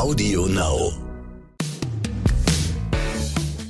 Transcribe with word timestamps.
Audio 0.00 0.46
Now. 0.46 0.92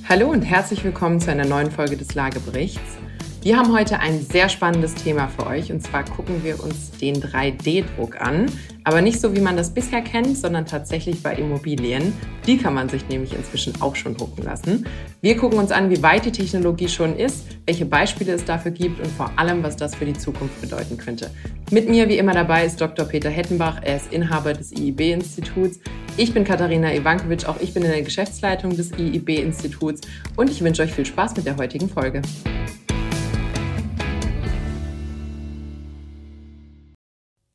Hallo 0.09 0.31
und 0.31 0.43
herzlich 0.43 0.85
willkommen 0.85 1.19
zu 1.19 1.29
einer 1.29 1.45
neuen 1.45 1.73
Folge 1.73 1.97
des 1.97 2.15
Lageberichts. 2.15 2.99
Wir 3.43 3.57
haben 3.57 3.73
heute 3.73 3.99
ein 4.01 4.21
sehr 4.21 4.51
spannendes 4.51 4.95
Thema 4.95 5.29
für 5.29 5.47
euch 5.47 5.73
und 5.73 5.83
zwar 5.83 6.05
gucken 6.05 6.45
wir 6.45 6.63
uns 6.63 6.91
den 6.91 7.23
3D-Druck 7.23 8.21
an, 8.21 8.53
aber 8.85 9.01
nicht 9.01 9.19
so 9.19 9.35
wie 9.35 9.41
man 9.41 9.57
das 9.57 9.73
bisher 9.73 10.03
kennt, 10.03 10.37
sondern 10.37 10.67
tatsächlich 10.67 11.23
bei 11.23 11.37
Immobilien. 11.37 12.13
Die 12.47 12.59
kann 12.59 12.75
man 12.75 12.91
sich 12.91 13.09
nämlich 13.09 13.33
inzwischen 13.33 13.81
auch 13.81 13.97
schon 13.97 14.15
drucken 14.15 14.43
lassen. 14.43 14.87
Wir 15.23 15.39
gucken 15.39 15.59
uns 15.59 15.73
an, 15.73 15.89
wie 15.89 16.03
weit 16.03 16.27
die 16.27 16.33
Technologie 16.33 16.89
schon 16.89 17.17
ist, 17.17 17.47
welche 17.65 17.87
Beispiele 17.87 18.35
es 18.35 18.45
dafür 18.45 18.73
gibt 18.73 19.01
und 19.01 19.11
vor 19.11 19.33
allem, 19.37 19.63
was 19.63 19.75
das 19.75 19.95
für 19.95 20.05
die 20.05 20.13
Zukunft 20.13 20.61
bedeuten 20.61 20.99
könnte. 20.99 21.31
Mit 21.71 21.89
mir 21.89 22.11
wie 22.11 22.19
immer 22.19 22.35
dabei 22.35 22.67
ist 22.67 22.79
Dr. 22.79 23.07
Peter 23.07 23.31
Hettenbach, 23.31 23.81
er 23.83 23.97
ist 23.97 24.13
Inhaber 24.13 24.53
des 24.53 24.71
IIB-Instituts. 24.71 25.81
Ich 26.19 26.35
bin 26.35 26.45
Katharina 26.45 26.95
Ivankovic, 26.95 27.47
auch 27.47 27.59
ich 27.59 27.73
bin 27.73 27.85
in 27.85 27.91
der 27.91 28.03
Geschäftsleitung 28.03 28.77
des 28.77 28.93
IIB-Instituts 28.99 30.03
und 30.37 30.51
ich 30.51 30.61
wünsche 30.61 30.83
euch 30.83 30.93
viel 30.93 31.07
Spaß 31.07 31.37
mit 31.37 31.47
der 31.47 31.57
heutigen 31.57 31.89
Folge. 31.89 32.21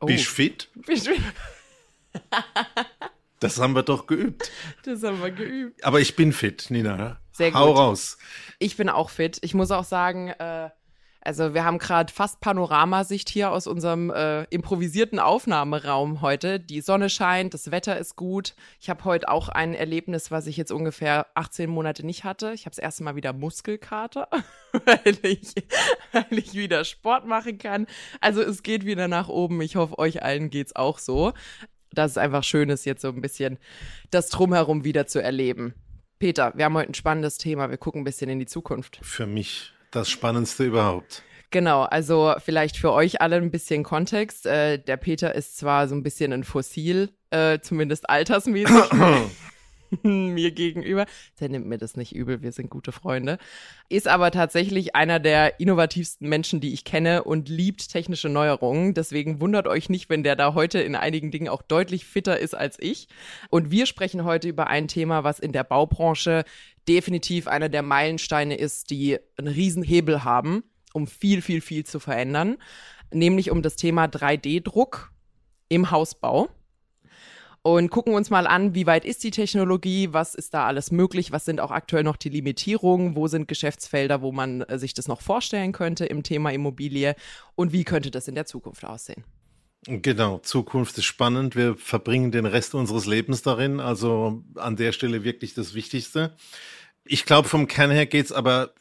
Oh. 0.00 0.06
Bist 0.06 0.26
du 0.26 0.30
fit? 0.30 0.68
Bist 0.86 1.06
du 1.06 1.12
Das 3.40 3.58
haben 3.58 3.74
wir 3.74 3.82
doch 3.82 4.06
geübt. 4.06 4.50
Das 4.84 5.02
haben 5.02 5.22
wir 5.22 5.30
geübt. 5.30 5.82
Aber 5.84 6.00
ich 6.00 6.14
bin 6.14 6.32
fit, 6.32 6.66
Nina. 6.68 7.20
Sehr 7.32 7.54
Hau 7.54 7.68
gut. 7.68 7.78
raus. 7.78 8.18
Ich 8.58 8.76
bin 8.76 8.90
auch 8.90 9.08
fit. 9.08 9.38
Ich 9.42 9.54
muss 9.54 9.70
auch 9.70 9.84
sagen, 9.84 10.28
äh, 10.28 10.68
also 11.22 11.52
wir 11.52 11.64
haben 11.64 11.78
gerade 11.78 12.12
fast 12.12 12.40
Panoramasicht 12.40 13.28
hier 13.28 13.50
aus 13.50 13.66
unserem 13.66 14.10
äh, 14.10 14.44
improvisierten 14.44 15.18
Aufnahmeraum 15.18 16.22
heute. 16.22 16.58
Die 16.58 16.80
Sonne 16.80 17.10
scheint, 17.10 17.52
das 17.52 17.70
Wetter 17.70 17.98
ist 17.98 18.16
gut. 18.16 18.54
Ich 18.80 18.88
habe 18.88 19.04
heute 19.04 19.28
auch 19.28 19.50
ein 19.50 19.74
Erlebnis, 19.74 20.30
was 20.30 20.46
ich 20.46 20.56
jetzt 20.56 20.72
ungefähr 20.72 21.26
18 21.34 21.68
Monate 21.68 22.06
nicht 22.06 22.24
hatte. 22.24 22.52
Ich 22.54 22.62
habe 22.62 22.70
das 22.70 22.78
erste 22.78 23.04
Mal 23.04 23.16
wieder 23.16 23.34
Muskelkater, 23.34 24.28
weil 24.72 25.18
ich, 25.22 25.54
weil 26.12 26.38
ich 26.38 26.54
wieder 26.54 26.84
Sport 26.84 27.26
machen 27.26 27.58
kann. 27.58 27.86
Also 28.22 28.40
es 28.40 28.62
geht 28.62 28.86
wieder 28.86 29.06
nach 29.06 29.28
oben. 29.28 29.60
Ich 29.60 29.76
hoffe, 29.76 29.98
euch 29.98 30.22
allen 30.22 30.48
geht's 30.48 30.74
auch 30.74 30.98
so. 30.98 31.34
Dass 31.92 32.12
es 32.12 32.18
einfach 32.18 32.44
schön 32.44 32.70
ist, 32.70 32.86
jetzt 32.86 33.02
so 33.02 33.08
ein 33.08 33.20
bisschen 33.20 33.58
das 34.10 34.28
Drumherum 34.28 34.84
wieder 34.84 35.06
zu 35.06 35.20
erleben. 35.20 35.74
Peter, 36.18 36.52
wir 36.54 36.66
haben 36.66 36.74
heute 36.74 36.92
ein 36.92 36.94
spannendes 36.94 37.36
Thema. 37.36 37.68
Wir 37.68 37.78
gucken 37.78 38.02
ein 38.02 38.04
bisschen 38.04 38.30
in 38.30 38.38
die 38.38 38.46
Zukunft. 38.46 39.00
Für 39.02 39.26
mich 39.26 39.74
das 39.90 40.08
Spannendste 40.08 40.64
überhaupt. 40.64 41.22
Genau, 41.50 41.82
also 41.82 42.34
vielleicht 42.38 42.76
für 42.76 42.92
euch 42.92 43.20
alle 43.20 43.36
ein 43.36 43.50
bisschen 43.50 43.82
Kontext. 43.82 44.46
Äh, 44.46 44.78
der 44.78 44.96
Peter 44.96 45.34
ist 45.34 45.58
zwar 45.58 45.88
so 45.88 45.96
ein 45.96 46.04
bisschen 46.04 46.32
ein 46.32 46.44
Fossil, 46.44 47.10
äh, 47.30 47.58
zumindest 47.60 48.08
altersmäßig, 48.08 48.76
mir 50.02 50.52
gegenüber. 50.52 51.06
Der 51.40 51.48
nimmt 51.48 51.66
mir 51.66 51.78
das 51.78 51.96
nicht 51.96 52.14
übel, 52.14 52.42
wir 52.42 52.52
sind 52.52 52.70
gute 52.70 52.92
Freunde. 52.92 53.38
Ist 53.88 54.06
aber 54.06 54.30
tatsächlich 54.30 54.94
einer 54.94 55.18
der 55.18 55.58
innovativsten 55.58 56.28
Menschen, 56.28 56.60
die 56.60 56.72
ich 56.72 56.84
kenne 56.84 57.24
und 57.24 57.48
liebt 57.48 57.90
technische 57.90 58.28
Neuerungen. 58.28 58.94
Deswegen 58.94 59.40
wundert 59.40 59.66
euch 59.66 59.88
nicht, 59.88 60.08
wenn 60.08 60.22
der 60.22 60.36
da 60.36 60.54
heute 60.54 60.80
in 60.80 60.94
einigen 60.94 61.32
Dingen 61.32 61.48
auch 61.48 61.62
deutlich 61.62 62.04
fitter 62.04 62.38
ist 62.38 62.54
als 62.54 62.76
ich. 62.78 63.08
Und 63.50 63.72
wir 63.72 63.86
sprechen 63.86 64.24
heute 64.24 64.48
über 64.48 64.68
ein 64.68 64.86
Thema, 64.86 65.24
was 65.24 65.40
in 65.40 65.50
der 65.50 65.64
Baubranche 65.64 66.44
definitiv 66.88 67.46
einer 67.46 67.68
der 67.68 67.82
Meilensteine 67.82 68.56
ist, 68.56 68.90
die 68.90 69.18
einen 69.36 69.48
Riesenhebel 69.48 70.24
haben, 70.24 70.64
um 70.92 71.06
viel, 71.06 71.42
viel, 71.42 71.60
viel 71.60 71.84
zu 71.84 72.00
verändern, 72.00 72.56
nämlich 73.12 73.50
um 73.50 73.62
das 73.62 73.76
Thema 73.76 74.06
3D-Druck 74.06 75.12
im 75.68 75.90
Hausbau. 75.90 76.48
Und 77.62 77.90
gucken 77.90 78.14
uns 78.14 78.30
mal 78.30 78.46
an, 78.46 78.74
wie 78.74 78.86
weit 78.86 79.04
ist 79.04 79.22
die 79.22 79.30
Technologie, 79.30 80.08
was 80.12 80.34
ist 80.34 80.54
da 80.54 80.66
alles 80.66 80.90
möglich, 80.90 81.30
was 81.30 81.44
sind 81.44 81.60
auch 81.60 81.70
aktuell 81.70 82.04
noch 82.04 82.16
die 82.16 82.30
Limitierungen, 82.30 83.16
wo 83.16 83.28
sind 83.28 83.48
Geschäftsfelder, 83.48 84.22
wo 84.22 84.32
man 84.32 84.62
äh, 84.62 84.78
sich 84.78 84.94
das 84.94 85.08
noch 85.08 85.20
vorstellen 85.20 85.72
könnte 85.72 86.06
im 86.06 86.22
Thema 86.22 86.52
Immobilie 86.52 87.14
und 87.56 87.72
wie 87.72 87.84
könnte 87.84 88.10
das 88.10 88.28
in 88.28 88.34
der 88.34 88.46
Zukunft 88.46 88.86
aussehen. 88.86 89.24
Genau, 89.86 90.38
Zukunft 90.38 90.98
ist 90.98 91.06
spannend. 91.06 91.56
Wir 91.56 91.74
verbringen 91.74 92.30
den 92.30 92.44
Rest 92.44 92.74
unseres 92.74 93.06
Lebens 93.06 93.42
darin. 93.42 93.80
Also 93.80 94.44
an 94.56 94.76
der 94.76 94.92
Stelle 94.92 95.24
wirklich 95.24 95.54
das 95.54 95.74
Wichtigste. 95.74 96.36
Ich 97.04 97.24
glaube, 97.24 97.48
vom 97.48 97.66
Kern 97.66 97.90
her 97.90 98.06
geht's 98.06 98.32
aber 98.32 98.74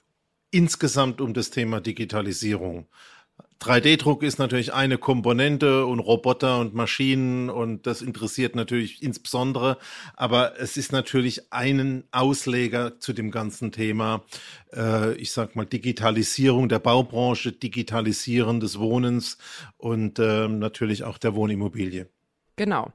insgesamt 0.52 1.22
um 1.22 1.34
das 1.34 1.52
Thema 1.52 1.80
Digitalisierung. 1.80 2.88
3D-Druck 3.62 4.24
ist 4.24 4.40
natürlich 4.40 4.74
eine 4.74 4.98
Komponente 4.98 5.86
und 5.86 6.00
Roboter 6.00 6.60
und 6.60 6.74
Maschinen 6.74 7.50
und 7.50 7.86
das 7.88 8.02
interessiert 8.02 8.56
natürlich 8.56 9.04
insbesondere, 9.04 9.78
aber 10.16 10.60
es 10.60 10.78
ist 10.78 10.94
natürlich 10.94 11.52
einen 11.52 12.06
Ausleger 12.12 13.00
zu 13.00 13.12
dem 13.12 13.32
ganzen 13.32 13.74
Thema, 13.74 14.24
äh, 14.74 15.14
ich 15.16 15.32
sag 15.32 15.58
mal 15.58 15.66
Digitalisierung 15.66 16.70
der 16.70 16.80
Baubranche, 16.80 17.52
Digitalisieren 17.52 18.62
des 18.62 18.80
Wohnens 18.80 19.38
und 19.78 20.20
äh, 20.20 20.48
natürlich 20.48 21.04
auch 21.04 21.18
der 21.18 21.36
Wohnimmobilie. 21.36 22.08
Genau. 22.56 22.94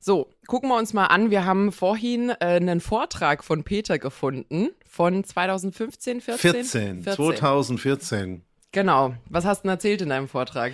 So, 0.00 0.28
gucken 0.48 0.68
wir 0.68 0.76
uns 0.76 0.92
mal 0.92 1.06
an. 1.06 1.30
Wir 1.30 1.46
haben 1.46 1.72
vorhin 1.72 2.30
äh, 2.30 2.34
einen 2.40 2.80
Vortrag 2.80 3.44
von 3.44 3.62
Peter 3.62 3.98
gefunden 4.00 4.70
von 4.86 5.22
2015, 5.22 6.20
14? 6.20 6.52
14, 6.64 7.02
2014. 7.04 8.42
Genau. 8.74 9.14
Was 9.30 9.44
hast 9.44 9.60
du 9.60 9.62
denn 9.62 9.70
erzählt 9.70 10.02
in 10.02 10.08
deinem 10.08 10.28
Vortrag? 10.28 10.72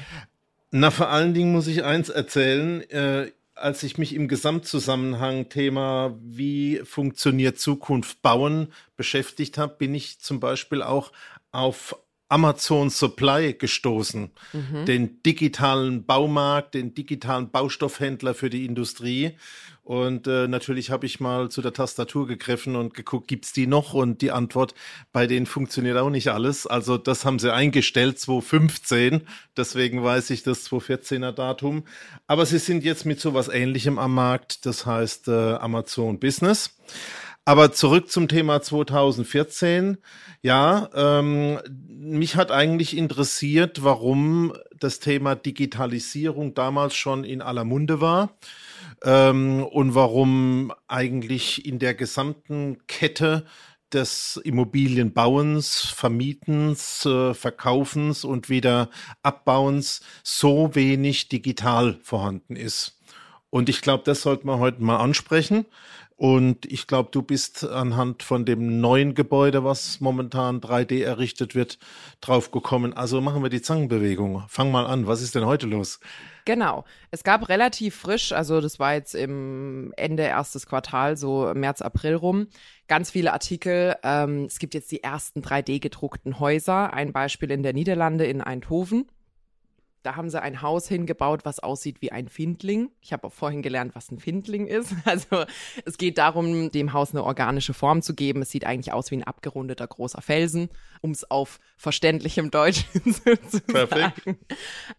Na, 0.71 0.91
vor 0.91 1.09
allen 1.11 1.35
Dingen 1.35 1.53
muss 1.53 1.67
ich 1.67 1.85
eins 1.85 2.09
erzählen. 2.09 2.81
Äh, 2.91 3.31
als 3.55 3.83
ich 3.83 3.99
mich 3.99 4.15
im 4.15 4.27
Gesamtzusammenhang 4.27 5.51
Thema, 5.51 6.17
wie 6.23 6.81
funktioniert 6.83 7.59
Zukunft 7.59 8.23
bauen, 8.23 8.73
beschäftigt 8.97 9.59
habe, 9.59 9.75
bin 9.77 9.95
ich 9.95 10.19
zum 10.19 10.41
Beispiel 10.41 10.83
auch 10.83 11.13
auf 11.53 11.95
Amazon 12.31 12.89
Supply 12.89 13.53
gestoßen, 13.53 14.31
mhm. 14.53 14.85
den 14.87 15.23
digitalen 15.23 16.07
Baumarkt, 16.07 16.75
den 16.75 16.95
digitalen 16.95 17.51
Baustoffhändler 17.51 18.35
für 18.35 18.49
die 18.49 18.65
Industrie. 18.65 19.37
Und 19.91 20.29
äh, 20.29 20.47
natürlich 20.47 20.93
habe 20.93 21.05
ich 21.05 21.19
mal 21.19 21.49
zu 21.49 21.63
der 21.63 21.73
Tastatur 21.73 22.29
gegriffen 22.29 22.77
und 22.77 22.95
geguckt, 22.95 23.27
gibt's 23.27 23.53
die 23.53 23.67
noch? 23.67 23.93
Und 23.93 24.23
die 24.23 24.31
Antwort, 24.31 24.73
bei 25.13 25.27
denen 25.27 25.47
funktioniert 25.47 25.97
auch 25.97 26.11
nicht 26.11 26.29
alles. 26.29 26.65
Also 26.69 26.97
das 26.97 27.25
haben 27.25 27.41
sie 27.41 27.53
eingestellt, 27.53 28.21
2015. 28.21 29.23
Deswegen 29.57 30.05
weiß 30.05 30.31
ich 30.31 30.45
das 30.45 30.71
2014er 30.71 31.33
Datum. 31.33 31.83
Aber 32.29 32.47
sie 32.47 32.61
sind 32.61 32.85
jetzt 32.85 33.05
mit 33.05 33.19
sowas 33.19 33.49
Ähnlichem 33.49 33.99
am 33.99 34.15
Markt. 34.15 34.65
Das 34.65 34.87
heißt 34.87 35.27
äh, 35.27 35.55
Amazon 35.55 36.21
Business. 36.21 36.79
Aber 37.51 37.73
zurück 37.73 38.13
zum 38.13 38.29
Thema 38.29 38.63
2014. 38.63 39.99
Ja, 40.41 40.89
ähm, 40.95 41.59
mich 41.89 42.37
hat 42.37 42.53
eigentlich 42.53 42.97
interessiert, 42.97 43.83
warum 43.83 44.53
das 44.79 45.01
Thema 45.01 45.35
Digitalisierung 45.35 46.55
damals 46.55 46.95
schon 46.95 47.25
in 47.25 47.43
aller 47.43 47.65
Munde 47.65 48.01
war 48.01 48.37
ähm, 49.03 49.65
und 49.65 49.97
warum 49.97 50.73
eigentlich 50.87 51.67
in 51.67 51.81
der 51.81 51.95
gesamten 51.95 52.87
Kette 52.87 53.45
des 53.93 54.41
Immobilienbauens, 54.45 55.87
Vermietens, 55.87 57.05
äh, 57.05 57.35
Verkaufens 57.35 58.23
und 58.25 58.49
wieder 58.49 58.91
Abbauens 59.25 60.03
so 60.23 60.77
wenig 60.77 61.29
digital 61.29 61.99
vorhanden 62.05 62.55
ist. 62.55 63.01
Und 63.51 63.69
ich 63.69 63.83
glaube, 63.83 64.05
das 64.07 64.23
sollten 64.23 64.47
wir 64.47 64.61
heute 64.61 64.85
mal 64.85 64.99
ansprechen. 64.99 65.67
Und 66.21 66.67
ich 66.71 66.87
glaube, 66.87 67.09
du 67.13 67.23
bist 67.23 67.67
anhand 67.67 68.23
von 68.23 68.45
dem 68.45 68.79
neuen 68.83 69.15
Gebäude, 69.15 69.65
was 69.65 70.01
momentan 70.01 70.61
3D 70.61 71.03
errichtet 71.03 71.55
wird, 71.55 71.79
drauf 72.21 72.51
gekommen. 72.51 72.93
Also 72.93 73.23
machen 73.23 73.43
wir 73.43 73.49
die 73.49 73.63
Zangenbewegung. 73.63 74.45
Fang 74.47 74.71
mal 74.71 74.85
an. 74.85 75.07
Was 75.07 75.23
ist 75.23 75.35
denn 75.35 75.47
heute 75.47 75.67
los? 75.67 75.99
Genau. 76.45 76.85
Es 77.11 77.25
gab 77.25 77.49
relativ 77.49 77.97
frisch, 77.97 78.33
also 78.33 78.61
das 78.61 78.79
war 78.79 78.93
jetzt 78.93 79.15
im 79.15 79.95
Ende 79.97 80.25
erstes 80.25 80.67
Quartal, 80.67 81.17
so 81.17 81.53
März, 81.55 81.81
April 81.81 82.17
rum, 82.17 82.49
ganz 82.87 83.11
viele 83.11 83.33
Artikel. 83.33 83.97
Ähm, 84.03 84.45
es 84.45 84.59
gibt 84.59 84.75
jetzt 84.75 84.93
die 84.93 85.03
ersten 85.03 85.41
3D 85.41 85.81
gedruckten 85.81 86.39
Häuser. 86.39 86.93
Ein 86.93 87.15
Beispiel 87.15 87.51
in 87.51 87.63
der 87.63 87.73
Niederlande 87.73 88.27
in 88.27 88.43
Eindhoven. 88.43 89.07
Da 90.03 90.17
haben 90.17 90.31
sie 90.31 90.41
ein 90.41 90.63
Haus 90.63 90.89
hingebaut, 90.89 91.45
was 91.45 91.59
aussieht 91.59 92.01
wie 92.01 92.11
ein 92.11 92.29
Findling. 92.29 92.91
Ich 93.01 93.13
habe 93.13 93.27
auch 93.27 93.33
vorhin 93.33 93.61
gelernt, 93.61 93.95
was 93.95 94.11
ein 94.11 94.19
Findling 94.19 94.67
ist. 94.67 94.95
Also 95.05 95.45
es 95.85 95.99
geht 95.99 96.19
darum, 96.19 96.71
dem 96.71 96.93
Haus 96.93 97.11
eine 97.11 97.25
organische 97.25 97.75
Form 97.75 98.01
zu 98.01 98.15
geben. 98.15 98.43
Es 98.43 98.51
sieht 98.51 98.65
eigentlich 98.65 98.93
aus 98.93 99.11
wie 99.11 99.17
ein 99.17 99.25
abgerundeter 99.25 99.87
großer 99.87 100.23
Felsen, 100.23 100.69
um 101.01 101.11
es 101.11 101.29
auf 101.29 101.59
verständlichem 101.77 102.51
Deutsch 102.51 102.85
zu 103.49 103.61
Perfekt. 103.63 104.25
sagen. 104.25 104.39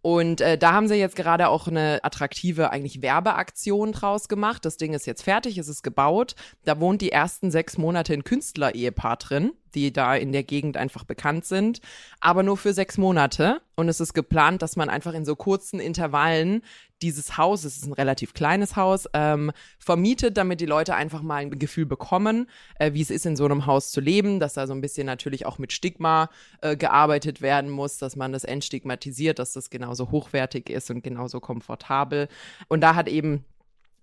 Und 0.01 0.41
äh, 0.41 0.57
da 0.57 0.73
haben 0.73 0.87
sie 0.87 0.95
jetzt 0.95 1.15
gerade 1.15 1.47
auch 1.47 1.67
eine 1.67 2.03
attraktive 2.03 2.71
eigentlich 2.71 3.01
Werbeaktion 3.01 3.93
draus 3.93 4.27
gemacht. 4.27 4.65
Das 4.65 4.77
Ding 4.77 4.93
ist 4.93 5.05
jetzt 5.05 5.23
fertig, 5.23 5.57
es 5.57 5.69
ist 5.69 5.83
gebaut. 5.83 6.35
Da 6.65 6.79
wohnt 6.79 7.01
die 7.01 7.11
ersten 7.11 7.51
sechs 7.51 7.77
Monate 7.77 8.13
ein 8.13 8.23
Künstler-Ehepaar 8.23 9.17
drin 9.17 9.53
die 9.75 9.93
da 9.93 10.15
in 10.15 10.31
der 10.31 10.43
Gegend 10.43 10.77
einfach 10.77 11.03
bekannt 11.03 11.45
sind, 11.45 11.81
aber 12.19 12.43
nur 12.43 12.57
für 12.57 12.73
sechs 12.73 12.97
Monate. 12.97 13.61
Und 13.75 13.89
es 13.89 13.99
ist 13.99 14.13
geplant, 14.13 14.61
dass 14.61 14.75
man 14.75 14.89
einfach 14.89 15.13
in 15.13 15.25
so 15.25 15.35
kurzen 15.35 15.79
Intervallen 15.79 16.61
dieses 17.01 17.37
Haus, 17.37 17.63
es 17.63 17.77
ist 17.77 17.85
ein 17.85 17.93
relativ 17.93 18.33
kleines 18.33 18.75
Haus, 18.75 19.07
ähm, 19.13 19.51
vermietet, 19.79 20.37
damit 20.37 20.61
die 20.61 20.65
Leute 20.65 20.95
einfach 20.95 21.21
mal 21.21 21.37
ein 21.37 21.57
Gefühl 21.57 21.85
bekommen, 21.85 22.47
äh, 22.75 22.93
wie 22.93 23.01
es 23.01 23.09
ist, 23.09 23.25
in 23.25 23.35
so 23.35 23.45
einem 23.45 23.65
Haus 23.65 23.91
zu 23.91 24.01
leben, 24.01 24.39
dass 24.39 24.53
da 24.53 24.67
so 24.67 24.73
ein 24.73 24.81
bisschen 24.81 25.07
natürlich 25.07 25.45
auch 25.45 25.57
mit 25.57 25.73
Stigma 25.73 26.29
äh, 26.61 26.75
gearbeitet 26.75 27.41
werden 27.41 27.69
muss, 27.69 27.97
dass 27.97 28.15
man 28.15 28.31
das 28.31 28.43
entstigmatisiert, 28.43 29.39
dass 29.39 29.53
das 29.53 29.69
genauso 29.69 30.11
hochwertig 30.11 30.69
ist 30.69 30.91
und 30.91 31.03
genauso 31.03 31.39
komfortabel. 31.39 32.27
Und 32.67 32.81
da 32.81 32.95
hat 32.95 33.07
eben 33.07 33.45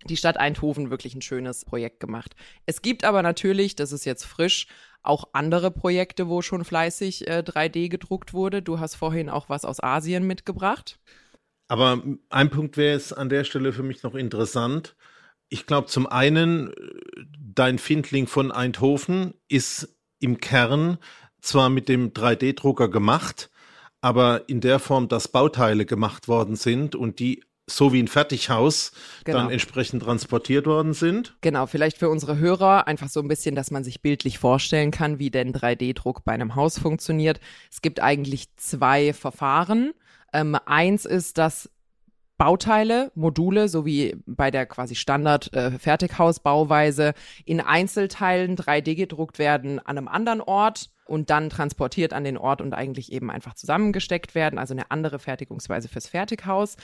die 0.04 0.16
Stadt 0.16 0.36
Eindhoven 0.36 0.90
wirklich 0.90 1.14
ein 1.14 1.22
schönes 1.22 1.64
Projekt 1.64 2.00
gemacht. 2.00 2.36
Es 2.66 2.82
gibt 2.82 3.04
aber 3.04 3.22
natürlich, 3.22 3.76
das 3.76 3.92
ist 3.92 4.04
jetzt 4.04 4.24
frisch, 4.24 4.66
auch 5.02 5.28
andere 5.32 5.70
Projekte, 5.70 6.28
wo 6.28 6.42
schon 6.42 6.64
fleißig 6.64 7.28
äh, 7.28 7.42
3D 7.44 7.88
gedruckt 7.88 8.34
wurde. 8.34 8.62
Du 8.62 8.80
hast 8.80 8.94
vorhin 8.94 9.28
auch 9.28 9.48
was 9.48 9.64
aus 9.64 9.82
Asien 9.82 10.26
mitgebracht. 10.26 10.98
Aber 11.68 12.02
ein 12.30 12.50
Punkt 12.50 12.76
wäre 12.76 12.96
es 12.96 13.12
an 13.12 13.28
der 13.28 13.44
Stelle 13.44 13.72
für 13.72 13.82
mich 13.82 14.02
noch 14.02 14.14
interessant. 14.14 14.96
Ich 15.50 15.66
glaube, 15.66 15.86
zum 15.86 16.06
einen, 16.06 16.72
dein 17.38 17.78
Findling 17.78 18.26
von 18.26 18.50
Eindhoven 18.52 19.34
ist 19.48 19.96
im 20.20 20.40
Kern 20.40 20.98
zwar 21.40 21.70
mit 21.70 21.88
dem 21.88 22.12
3D-Drucker 22.12 22.88
gemacht, 22.88 23.50
aber 24.00 24.48
in 24.48 24.60
der 24.60 24.78
Form, 24.78 25.08
dass 25.08 25.28
Bauteile 25.28 25.86
gemacht 25.86 26.28
worden 26.28 26.56
sind 26.56 26.94
und 26.94 27.18
die 27.18 27.44
so 27.68 27.92
wie 27.92 28.02
ein 28.02 28.08
Fertighaus 28.08 28.92
genau. 29.24 29.38
dann 29.38 29.50
entsprechend 29.50 30.02
transportiert 30.02 30.66
worden 30.66 30.94
sind. 30.94 31.36
Genau, 31.40 31.66
vielleicht 31.66 31.98
für 31.98 32.08
unsere 32.08 32.38
Hörer 32.38 32.86
einfach 32.86 33.08
so 33.08 33.20
ein 33.20 33.28
bisschen, 33.28 33.54
dass 33.54 33.70
man 33.70 33.84
sich 33.84 34.02
bildlich 34.02 34.38
vorstellen 34.38 34.90
kann, 34.90 35.18
wie 35.18 35.30
denn 35.30 35.52
3D-Druck 35.52 36.24
bei 36.24 36.32
einem 36.32 36.54
Haus 36.54 36.78
funktioniert. 36.78 37.40
Es 37.70 37.82
gibt 37.82 38.00
eigentlich 38.00 38.56
zwei 38.56 39.12
Verfahren. 39.12 39.92
Ähm, 40.32 40.56
eins 40.66 41.04
ist, 41.04 41.38
dass 41.38 41.70
Bauteile, 42.38 43.12
Module, 43.16 43.68
so 43.68 43.84
wie 43.84 44.16
bei 44.24 44.52
der 44.52 44.66
quasi 44.66 44.94
Standard-Fertighausbauweise, 44.94 47.08
äh, 47.08 47.14
in 47.44 47.60
Einzelteilen 47.60 48.56
3D 48.56 48.94
gedruckt 48.94 49.40
werden 49.40 49.80
an 49.80 49.98
einem 49.98 50.06
anderen 50.08 50.40
Ort 50.40 50.90
und 51.08 51.30
dann 51.30 51.50
transportiert 51.50 52.12
an 52.12 52.24
den 52.24 52.38
Ort 52.38 52.60
und 52.60 52.74
eigentlich 52.74 53.12
eben 53.12 53.30
einfach 53.30 53.54
zusammengesteckt 53.54 54.34
werden, 54.34 54.58
also 54.58 54.74
eine 54.74 54.90
andere 54.90 55.18
Fertigungsweise 55.18 55.88
fürs 55.88 56.08
Fertighaus. 56.08 56.76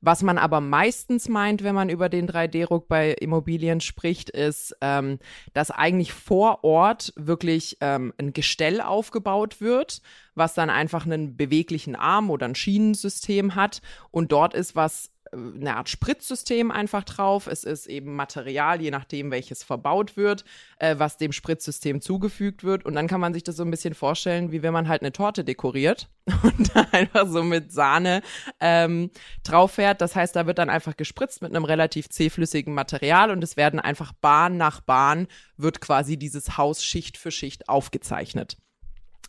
Was 0.00 0.22
man 0.22 0.38
aber 0.38 0.60
meistens 0.60 1.28
meint, 1.28 1.62
wenn 1.62 1.74
man 1.74 1.88
über 1.88 2.08
den 2.08 2.28
3D-Druck 2.28 2.88
bei 2.88 3.12
Immobilien 3.12 3.80
spricht, 3.80 4.30
ist, 4.30 4.76
ähm, 4.80 5.18
dass 5.52 5.70
eigentlich 5.70 6.12
vor 6.12 6.64
Ort 6.64 7.12
wirklich 7.16 7.78
ähm, 7.80 8.12
ein 8.18 8.32
Gestell 8.32 8.80
aufgebaut 8.80 9.60
wird, 9.60 10.02
was 10.34 10.54
dann 10.54 10.70
einfach 10.70 11.04
einen 11.04 11.36
beweglichen 11.36 11.96
Arm 11.96 12.30
oder 12.30 12.46
ein 12.46 12.54
Schienensystem 12.54 13.54
hat 13.54 13.82
und 14.10 14.32
dort 14.32 14.54
ist 14.54 14.74
was 14.74 15.11
eine 15.32 15.76
Art 15.76 15.88
Spritzsystem 15.88 16.70
einfach 16.70 17.04
drauf. 17.04 17.46
Es 17.46 17.64
ist 17.64 17.86
eben 17.86 18.14
Material, 18.14 18.80
je 18.80 18.90
nachdem, 18.90 19.30
welches 19.30 19.62
verbaut 19.62 20.16
wird, 20.16 20.44
äh, 20.78 20.96
was 20.98 21.16
dem 21.16 21.32
Spritzsystem 21.32 22.00
zugefügt 22.00 22.64
wird. 22.64 22.84
Und 22.84 22.94
dann 22.94 23.08
kann 23.08 23.20
man 23.20 23.32
sich 23.32 23.42
das 23.42 23.56
so 23.56 23.64
ein 23.64 23.70
bisschen 23.70 23.94
vorstellen, 23.94 24.52
wie 24.52 24.62
wenn 24.62 24.72
man 24.72 24.88
halt 24.88 25.02
eine 25.02 25.12
Torte 25.12 25.44
dekoriert 25.44 26.08
und 26.42 26.76
da 26.76 26.86
einfach 26.92 27.26
so 27.26 27.42
mit 27.42 27.72
Sahne 27.72 28.22
ähm, 28.60 29.10
drauf 29.42 29.72
fährt. 29.72 30.00
Das 30.00 30.14
heißt, 30.14 30.36
da 30.36 30.46
wird 30.46 30.58
dann 30.58 30.70
einfach 30.70 30.96
gespritzt 30.96 31.40
mit 31.40 31.54
einem 31.54 31.64
relativ 31.64 32.10
zähflüssigen 32.10 32.74
Material 32.74 33.30
und 33.30 33.42
es 33.42 33.56
werden 33.56 33.80
einfach 33.80 34.12
Bahn 34.12 34.58
nach 34.58 34.80
Bahn 34.80 35.28
wird 35.56 35.80
quasi 35.80 36.18
dieses 36.18 36.58
Haus 36.58 36.84
Schicht 36.84 37.16
für 37.16 37.30
Schicht 37.30 37.68
aufgezeichnet. 37.68 38.58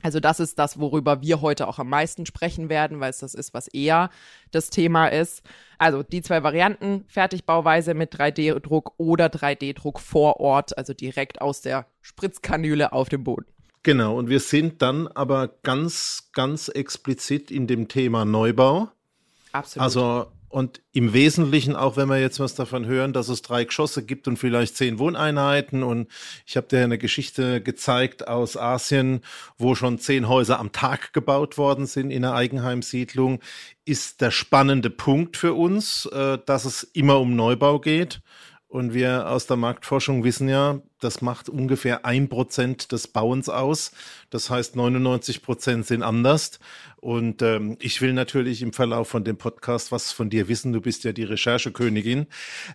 Also 0.03 0.19
das 0.19 0.39
ist 0.39 0.59
das, 0.59 0.79
worüber 0.79 1.21
wir 1.21 1.41
heute 1.41 1.67
auch 1.67 1.79
am 1.79 1.89
meisten 1.89 2.25
sprechen 2.25 2.69
werden, 2.69 2.99
weil 2.99 3.09
es 3.09 3.19
das 3.19 3.33
ist, 3.33 3.53
was 3.53 3.67
eher 3.67 4.09
das 4.51 4.69
Thema 4.69 5.07
ist. 5.07 5.41
Also 5.77 6.03
die 6.03 6.21
zwei 6.21 6.43
Varianten, 6.43 7.05
Fertigbauweise 7.07 7.93
mit 7.93 8.13
3D-Druck 8.13 8.93
oder 8.97 9.27
3D-Druck 9.27 9.99
vor 9.99 10.41
Ort, 10.41 10.77
also 10.77 10.93
direkt 10.93 11.41
aus 11.41 11.61
der 11.61 11.87
Spritzkanüle 12.01 12.91
auf 12.91 13.07
dem 13.09 13.23
Boden. 13.23 13.45
Genau, 13.83 14.17
und 14.17 14.29
wir 14.29 14.41
sind 14.41 14.81
dann 14.81 15.07
aber 15.07 15.47
ganz, 15.63 16.29
ganz 16.33 16.67
explizit 16.67 17.49
in 17.49 17.67
dem 17.67 17.87
Thema 17.87 18.25
Neubau. 18.25 18.89
Absolut. 19.53 19.83
Also 19.83 20.25
und 20.53 20.83
im 20.91 21.13
Wesentlichen, 21.13 21.75
auch 21.75 21.97
wenn 21.97 22.09
wir 22.09 22.19
jetzt 22.19 22.39
was 22.39 22.53
davon 22.53 22.85
hören, 22.85 23.11
dass 23.11 23.27
es 23.27 23.41
drei 23.41 23.63
Geschosse 23.63 24.05
gibt 24.05 24.27
und 24.27 24.37
vielleicht 24.37 24.77
zehn 24.77 24.99
Wohneinheiten. 24.99 25.81
Und 25.81 26.07
ich 26.45 26.55
habe 26.55 26.67
dir 26.67 26.83
eine 26.83 26.99
Geschichte 26.99 27.59
gezeigt 27.59 28.27
aus 28.27 28.55
Asien, 28.55 29.21
wo 29.57 29.73
schon 29.73 29.97
zehn 29.97 30.27
Häuser 30.29 30.59
am 30.59 30.71
Tag 30.71 31.11
gebaut 31.11 31.57
worden 31.57 31.87
sind 31.87 32.11
in 32.11 32.23
einer 32.23 32.35
Eigenheimsiedlung, 32.35 33.39
ist 33.83 34.21
der 34.21 34.29
spannende 34.29 34.91
Punkt 34.91 35.37
für 35.37 35.55
uns, 35.55 36.05
äh, 36.05 36.37
dass 36.45 36.65
es 36.65 36.83
immer 36.83 37.19
um 37.19 37.35
Neubau 37.35 37.79
geht. 37.79 38.21
Und 38.67 38.93
wir 38.93 39.31
aus 39.31 39.47
der 39.47 39.57
Marktforschung 39.57 40.23
wissen 40.23 40.49
ja, 40.49 40.81
das 41.03 41.21
macht 41.21 41.49
ungefähr 41.49 42.05
ein 42.05 42.29
Prozent 42.29 42.91
des 42.91 43.07
Bauens 43.07 43.49
aus. 43.49 43.91
Das 44.29 44.49
heißt, 44.49 44.75
99 44.75 45.41
Prozent 45.41 45.85
sind 45.85 46.03
anders. 46.03 46.59
Und 47.03 47.41
ähm, 47.41 47.75
ich 47.81 47.99
will 48.01 48.13
natürlich 48.13 48.61
im 48.61 48.71
Verlauf 48.71 49.09
von 49.09 49.25
dem 49.25 49.35
Podcast 49.35 49.91
was 49.91 50.13
von 50.13 50.29
dir 50.29 50.47
wissen. 50.47 50.71
Du 50.71 50.79
bist 50.79 51.03
ja 51.03 51.11
die 51.11 51.25
Recherchekönigin. 51.25 52.27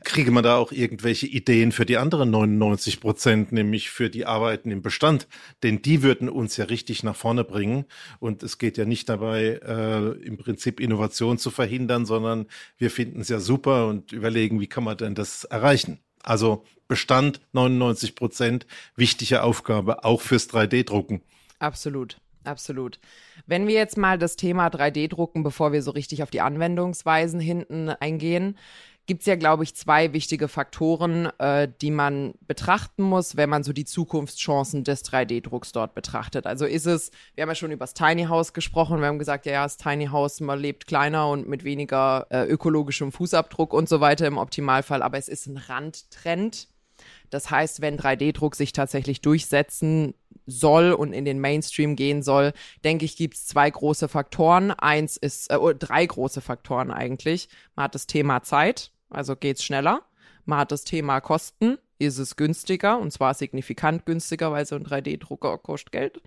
Kriege 0.04 0.30
man 0.30 0.44
da 0.44 0.56
auch 0.56 0.70
irgendwelche 0.70 1.26
Ideen 1.26 1.72
für 1.72 1.86
die 1.86 1.96
anderen 1.96 2.30
99 2.30 3.00
Prozent, 3.00 3.52
nämlich 3.52 3.88
für 3.88 4.10
die 4.10 4.26
Arbeiten 4.26 4.70
im 4.70 4.82
Bestand? 4.82 5.28
Denn 5.62 5.80
die 5.80 6.02
würden 6.02 6.28
uns 6.28 6.58
ja 6.58 6.66
richtig 6.66 7.02
nach 7.02 7.16
vorne 7.16 7.42
bringen. 7.42 7.86
Und 8.20 8.42
es 8.42 8.58
geht 8.58 8.76
ja 8.76 8.84
nicht 8.84 9.08
dabei, 9.08 9.60
äh, 9.64 10.10
im 10.26 10.36
Prinzip 10.36 10.78
Innovation 10.78 11.38
zu 11.38 11.50
verhindern, 11.50 12.04
sondern 12.04 12.48
wir 12.76 12.90
finden 12.90 13.22
es 13.22 13.30
ja 13.30 13.40
super 13.40 13.86
und 13.86 14.12
überlegen, 14.12 14.60
wie 14.60 14.66
kann 14.66 14.84
man 14.84 14.98
denn 14.98 15.14
das 15.14 15.44
erreichen? 15.44 16.00
Also 16.28 16.62
Bestand 16.88 17.40
99 17.52 18.14
Prozent, 18.14 18.66
wichtige 18.96 19.42
Aufgabe, 19.42 20.04
auch 20.04 20.20
fürs 20.20 20.48
3D-Drucken. 20.50 21.22
Absolut. 21.58 22.18
Absolut. 22.44 22.98
Wenn 23.46 23.66
wir 23.66 23.74
jetzt 23.74 23.96
mal 23.96 24.18
das 24.18 24.36
Thema 24.36 24.68
3D-Drucken, 24.68 25.42
bevor 25.42 25.72
wir 25.72 25.82
so 25.82 25.90
richtig 25.90 26.22
auf 26.22 26.30
die 26.30 26.40
Anwendungsweisen 26.40 27.40
hinten 27.40 27.88
eingehen, 27.88 28.58
gibt 29.08 29.22
es 29.22 29.26
ja, 29.26 29.36
glaube 29.36 29.64
ich, 29.64 29.74
zwei 29.74 30.12
wichtige 30.12 30.48
Faktoren, 30.48 31.30
äh, 31.38 31.66
die 31.80 31.90
man 31.90 32.34
betrachten 32.46 33.02
muss, 33.02 33.36
wenn 33.36 33.48
man 33.48 33.64
so 33.64 33.72
die 33.72 33.86
Zukunftschancen 33.86 34.84
des 34.84 35.02
3D-Drucks 35.04 35.72
dort 35.72 35.94
betrachtet. 35.94 36.46
Also 36.46 36.66
ist 36.66 36.86
es, 36.86 37.10
wir 37.34 37.42
haben 37.42 37.48
ja 37.48 37.54
schon 37.54 37.72
über 37.72 37.84
das 37.84 37.94
Tiny 37.94 38.24
House 38.24 38.52
gesprochen, 38.52 39.00
wir 39.00 39.06
haben 39.06 39.18
gesagt, 39.18 39.46
ja, 39.46 39.52
ja, 39.52 39.62
das 39.64 39.78
Tiny 39.78 40.06
House, 40.06 40.40
man 40.40 40.60
lebt 40.60 40.86
kleiner 40.86 41.28
und 41.30 41.48
mit 41.48 41.64
weniger 41.64 42.26
äh, 42.28 42.44
ökologischem 42.44 43.10
Fußabdruck 43.10 43.72
und 43.72 43.88
so 43.88 44.00
weiter 44.00 44.26
im 44.26 44.36
Optimalfall, 44.36 45.02
aber 45.02 45.16
es 45.16 45.28
ist 45.28 45.46
ein 45.46 45.56
Randtrend. 45.56 46.68
Das 47.30 47.50
heißt, 47.50 47.80
wenn 47.80 47.98
3D-Druck 47.98 48.56
sich 48.56 48.72
tatsächlich 48.72 49.22
durchsetzen 49.22 50.14
soll 50.46 50.92
und 50.92 51.12
in 51.14 51.24
den 51.24 51.40
Mainstream 51.40 51.96
gehen 51.96 52.22
soll, 52.22 52.52
denke 52.84 53.06
ich, 53.06 53.16
gibt 53.16 53.34
es 53.34 53.46
zwei 53.46 53.70
große 53.70 54.08
Faktoren. 54.08 54.70
Eins 54.70 55.16
ist, 55.16 55.50
äh, 55.50 55.74
drei 55.74 56.04
große 56.04 56.40
Faktoren 56.42 56.90
eigentlich. 56.90 57.48
Man 57.74 57.84
hat 57.84 57.94
das 57.94 58.06
Thema 58.06 58.42
Zeit, 58.42 58.92
also 59.10 59.36
geht's 59.36 59.64
schneller. 59.64 60.02
Man 60.44 60.58
hat 60.60 60.72
das 60.72 60.84
Thema 60.84 61.20
Kosten, 61.20 61.78
ist 61.98 62.18
es 62.18 62.36
günstiger 62.36 62.98
und 62.98 63.12
zwar 63.12 63.34
signifikant 63.34 64.06
günstiger, 64.06 64.52
weil 64.52 64.66
so 64.66 64.76
ein 64.76 64.84
3D-Drucker 64.84 65.58
kostet 65.58 65.92
Geld. 65.92 66.20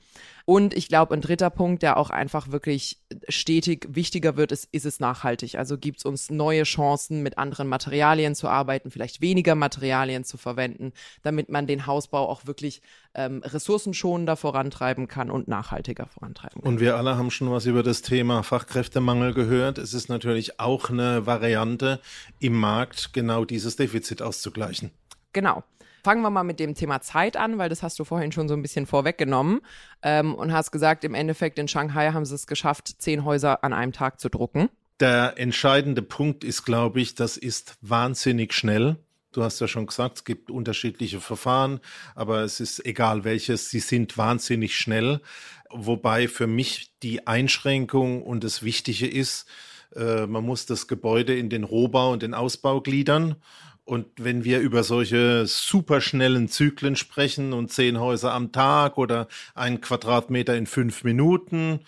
Und 0.45 0.73
ich 0.73 0.89
glaube, 0.89 1.13
ein 1.13 1.21
dritter 1.21 1.49
Punkt, 1.49 1.81
der 1.83 1.97
auch 1.97 2.09
einfach 2.09 2.51
wirklich 2.51 2.99
stetig 3.29 3.87
wichtiger 3.89 4.35
wird, 4.35 4.51
ist, 4.51 4.67
ist 4.71 4.85
es 4.85 4.99
nachhaltig. 4.99 5.55
Also 5.55 5.77
gibt 5.77 5.99
es 5.99 6.05
uns 6.05 6.29
neue 6.29 6.63
Chancen, 6.63 7.23
mit 7.23 7.37
anderen 7.37 7.67
Materialien 7.67 8.35
zu 8.35 8.49
arbeiten, 8.49 8.91
vielleicht 8.91 9.21
weniger 9.21 9.55
Materialien 9.55 10.23
zu 10.23 10.37
verwenden, 10.37 10.91
damit 11.21 11.49
man 11.49 11.67
den 11.67 11.85
Hausbau 11.85 12.27
auch 12.27 12.47
wirklich 12.47 12.81
ähm, 13.13 13.41
ressourcenschonender 13.43 14.35
vorantreiben 14.35 15.07
kann 15.07 15.31
und 15.31 15.47
nachhaltiger 15.47 16.07
vorantreiben 16.07 16.61
kann. 16.61 16.73
Und 16.73 16.79
wir 16.79 16.97
alle 16.97 17.17
haben 17.17 17.31
schon 17.31 17.51
was 17.51 17.65
über 17.65 17.83
das 17.83 18.01
Thema 18.01 18.43
Fachkräftemangel 18.43 19.33
gehört. 19.33 19.77
Es 19.77 19.93
ist 19.93 20.09
natürlich 20.09 20.59
auch 20.59 20.89
eine 20.89 21.25
Variante 21.25 21.99
im 22.39 22.53
Markt, 22.53 23.13
genau 23.13 23.45
dieses 23.45 23.75
Defizit 23.75 24.21
auszugleichen. 24.21 24.91
Genau. 25.33 25.63
Fangen 26.03 26.23
wir 26.23 26.31
mal 26.31 26.43
mit 26.43 26.59
dem 26.59 26.73
Thema 26.73 27.01
Zeit 27.01 27.37
an, 27.37 27.59
weil 27.59 27.69
das 27.69 27.83
hast 27.83 27.99
du 27.99 28.03
vorhin 28.03 28.31
schon 28.31 28.47
so 28.47 28.55
ein 28.55 28.63
bisschen 28.63 28.87
vorweggenommen 28.87 29.61
ähm, 30.01 30.33
und 30.33 30.51
hast 30.51 30.71
gesagt, 30.71 31.03
im 31.03 31.13
Endeffekt 31.13 31.59
in 31.59 31.67
Shanghai 31.67 32.11
haben 32.11 32.25
sie 32.25 32.33
es 32.33 32.47
geschafft, 32.47 32.95
zehn 32.97 33.23
Häuser 33.23 33.63
an 33.63 33.71
einem 33.71 33.91
Tag 33.91 34.19
zu 34.19 34.29
drucken. 34.29 34.69
Der 34.99 35.35
entscheidende 35.37 36.01
Punkt 36.01 36.43
ist, 36.43 36.63
glaube 36.63 37.01
ich, 37.01 37.15
das 37.15 37.37
ist 37.37 37.77
wahnsinnig 37.81 38.53
schnell. 38.53 38.97
Du 39.31 39.43
hast 39.43 39.61
ja 39.61 39.67
schon 39.67 39.85
gesagt, 39.85 40.17
es 40.17 40.23
gibt 40.25 40.51
unterschiedliche 40.51 41.21
Verfahren, 41.21 41.79
aber 42.15 42.41
es 42.41 42.59
ist 42.59 42.85
egal 42.85 43.23
welches, 43.23 43.69
sie 43.69 43.79
sind 43.79 44.17
wahnsinnig 44.17 44.75
schnell. 44.75 45.21
Wobei 45.69 46.27
für 46.27 46.47
mich 46.47 46.91
die 47.01 47.27
Einschränkung 47.27 48.23
und 48.23 48.43
das 48.43 48.61
Wichtige 48.61 49.07
ist, 49.07 49.47
äh, 49.95 50.27
man 50.27 50.43
muss 50.43 50.65
das 50.65 50.87
Gebäude 50.87 51.37
in 51.37 51.49
den 51.49 51.63
Rohbau 51.63 52.11
und 52.11 52.23
den 52.23 52.33
Ausbau 52.33 52.81
gliedern. 52.81 53.35
Und 53.83 54.07
wenn 54.17 54.43
wir 54.43 54.59
über 54.59 54.83
solche 54.83 55.45
superschnellen 55.47 56.47
Zyklen 56.47 56.95
sprechen 56.95 57.51
und 57.51 57.71
zehn 57.71 57.99
Häuser 57.99 58.33
am 58.33 58.51
Tag 58.51 58.97
oder 58.97 59.27
ein 59.55 59.81
Quadratmeter 59.81 60.55
in 60.55 60.67
fünf 60.67 61.03
Minuten, 61.03 61.79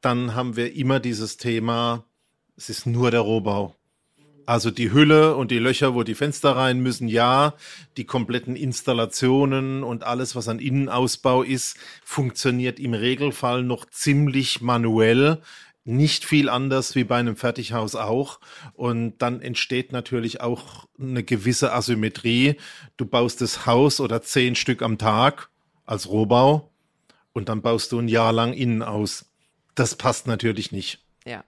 dann 0.00 0.34
haben 0.34 0.56
wir 0.56 0.74
immer 0.74 1.00
dieses 1.00 1.36
Thema, 1.36 2.04
es 2.56 2.70
ist 2.70 2.86
nur 2.86 3.10
der 3.10 3.20
Rohbau. 3.20 3.74
Also 4.46 4.70
die 4.70 4.92
Hülle 4.92 5.36
und 5.36 5.50
die 5.50 5.58
Löcher, 5.58 5.94
wo 5.94 6.02
die 6.02 6.14
Fenster 6.14 6.56
rein 6.56 6.80
müssen, 6.80 7.06
ja. 7.06 7.54
Die 7.96 8.04
kompletten 8.04 8.56
Installationen 8.56 9.84
und 9.84 10.02
alles, 10.02 10.34
was 10.34 10.48
an 10.48 10.58
Innenausbau 10.58 11.42
ist, 11.42 11.76
funktioniert 12.02 12.80
im 12.80 12.94
Regelfall 12.94 13.62
noch 13.62 13.84
ziemlich 13.84 14.60
manuell. 14.60 15.40
Nicht 15.90 16.24
viel 16.24 16.48
anders 16.48 16.94
wie 16.94 17.02
bei 17.02 17.16
einem 17.18 17.34
Fertighaus 17.34 17.96
auch. 17.96 18.38
Und 18.74 19.18
dann 19.18 19.42
entsteht 19.42 19.90
natürlich 19.90 20.40
auch 20.40 20.86
eine 21.00 21.24
gewisse 21.24 21.72
Asymmetrie. 21.72 22.56
Du 22.96 23.06
baust 23.06 23.40
das 23.40 23.66
Haus 23.66 23.98
oder 23.98 24.22
zehn 24.22 24.54
Stück 24.54 24.82
am 24.82 24.98
Tag 24.98 25.50
als 25.86 26.08
Rohbau 26.08 26.70
und 27.32 27.48
dann 27.48 27.60
baust 27.60 27.90
du 27.90 27.98
ein 27.98 28.06
Jahr 28.06 28.32
lang 28.32 28.52
innen 28.52 28.82
aus. 28.82 29.26
Das 29.74 29.96
passt 29.96 30.28
natürlich 30.28 30.70
nicht. 30.70 31.04
Ja. 31.26 31.42